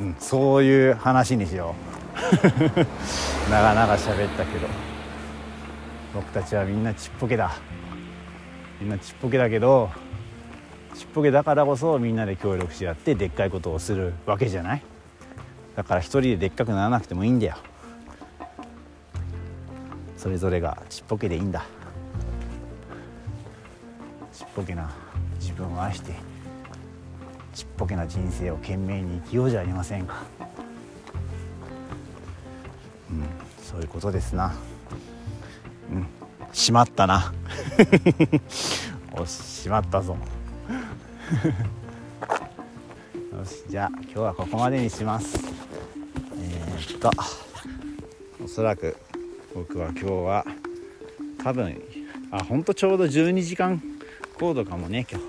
[0.00, 0.16] うん。
[0.18, 1.76] そういう話にしよ
[2.16, 2.20] う。
[3.48, 4.66] 長々喋ったけど。
[6.14, 7.52] 僕たちはみんなちっぽけだ。
[8.80, 9.88] みんなちっぽけだけど
[10.94, 14.82] ちっぽけだからこそみんなで協力し合ってでっかいことをするわけじゃない？
[15.76, 17.56] だから一人ででっかくならなくてもいいんだよ。
[20.16, 21.64] それぞれがちっぽけでいいんだ。
[24.32, 24.90] ちっぽけな
[25.38, 26.12] 自分を愛して
[27.54, 30.22] ちっぽけな人生を懸命に生きようじゃありませんか。
[33.10, 33.24] うん
[33.62, 34.54] そういうことですな。
[35.90, 36.06] うん
[36.52, 37.32] しまったな。
[39.12, 40.16] おしまったぞ。
[43.34, 45.36] よしじゃあ今日はここまでにします。
[46.36, 47.10] えー、っと
[48.44, 48.96] おそらく
[49.52, 50.46] 僕は今日は
[51.42, 51.82] 多分
[52.30, 53.82] あほんとちょうど12時間
[54.38, 55.20] 行動かもね今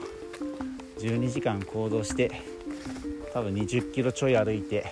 [1.00, 1.08] 日。
[1.08, 2.44] 12時間行動して
[3.34, 4.86] 多分20キロちょい歩いて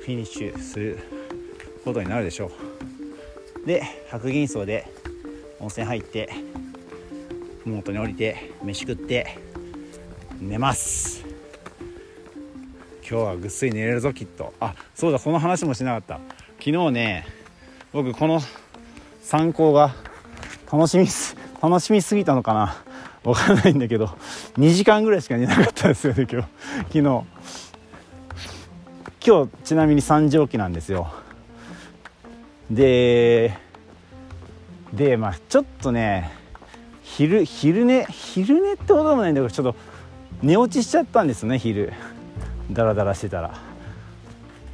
[0.00, 0.98] フィニッシュする
[1.84, 2.50] ことになるでしょ
[3.62, 3.66] う。
[3.66, 4.90] で白銀荘で
[5.58, 6.30] 温泉入って
[7.66, 9.38] 麓に降りて飯食って
[10.40, 11.19] 寝ます。
[13.10, 14.54] 今日はぐっすり寝れるぞきっと。
[14.60, 16.20] あそうだこの話もしなかった。
[16.60, 17.26] 昨日ね
[17.92, 18.40] 僕この
[19.20, 19.96] 参考が
[20.72, 22.76] 楽しみす楽しみすぎたのかな。
[23.24, 24.16] わかんないんだけど
[24.58, 26.48] 2時間ぐらいしか寝なかったですよね今日。
[26.84, 27.24] 昨日。
[29.26, 31.12] 今日ちなみに3時起きなんですよ。
[32.70, 33.58] で
[34.92, 36.30] でまあちょっとね
[37.02, 39.74] 昼昼寝昼寝ってほどでもないんだけどちょっと
[40.42, 41.92] 寝落ちしちゃったんですね昼。
[42.72, 43.70] ダラダラしてたら。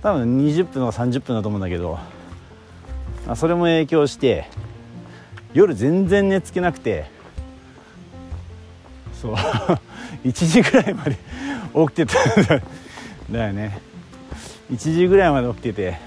[0.03, 1.99] 多分20分とか30分だと思うんだけど
[3.35, 4.47] それも影響して
[5.53, 7.11] 夜全然寝つけなくて
[9.21, 9.35] そう。
[10.25, 11.17] 1時ぐらいまで
[11.75, 12.63] 起きてたん
[13.33, 13.47] だ。
[13.47, 13.81] よね。
[14.71, 15.99] 1時ぐらいまで起きてて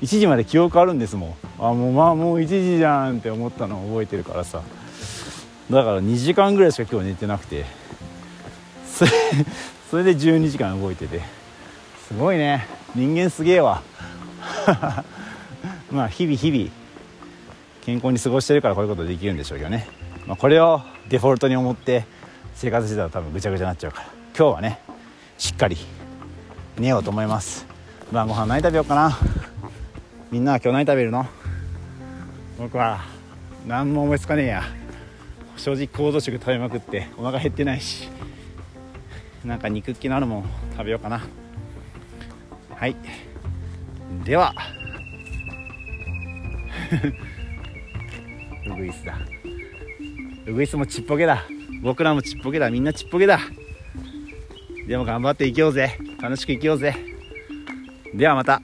[0.00, 1.34] 1時まで記憶あるんですもん。
[1.58, 4.62] あもうまあもう1時じゃんって思ったのを覚えてるからさ。
[5.70, 7.66] だから2時間ぐらいしか今日寝てなくて。
[8.86, 9.10] それ
[9.90, 11.20] それで12時間動いてて。
[12.08, 12.66] すごいね。
[12.94, 13.82] 人間すげえわ。
[15.90, 16.70] まあ日々日々
[17.82, 19.86] 健康に過ごしてるからこういうことできるんでしょうけどね、
[20.26, 22.04] まあ、これをデフォルトに思って
[22.54, 24.06] 生活してたら多分ぐちゃぐちゃになっちゃうから。
[24.36, 24.80] 今日はね
[25.38, 25.76] しっかり
[26.78, 27.66] 寝ようと思います。
[28.12, 29.16] 晩ご飯何食べようかな。
[30.30, 31.26] みんなは今日何食べるの？
[32.58, 33.00] 僕は
[33.66, 34.62] 何も思いつかねえや。
[35.56, 38.08] 正直行動食食べまくってお腹減ってないし。
[39.44, 41.22] なんか肉っ気のあるもん食べようかな。
[42.74, 42.96] はい。
[44.24, 44.54] では。
[48.66, 49.18] ウグイスだ。
[50.46, 51.44] ウグイスもちっぽけだ。
[51.82, 52.70] 僕らもちっぽけだ。
[52.70, 53.38] みんなちっぽけだ。
[54.86, 55.98] でも頑張っていきようぜ。
[56.20, 56.94] 楽しく生きようぜ。
[58.14, 58.60] ではまた。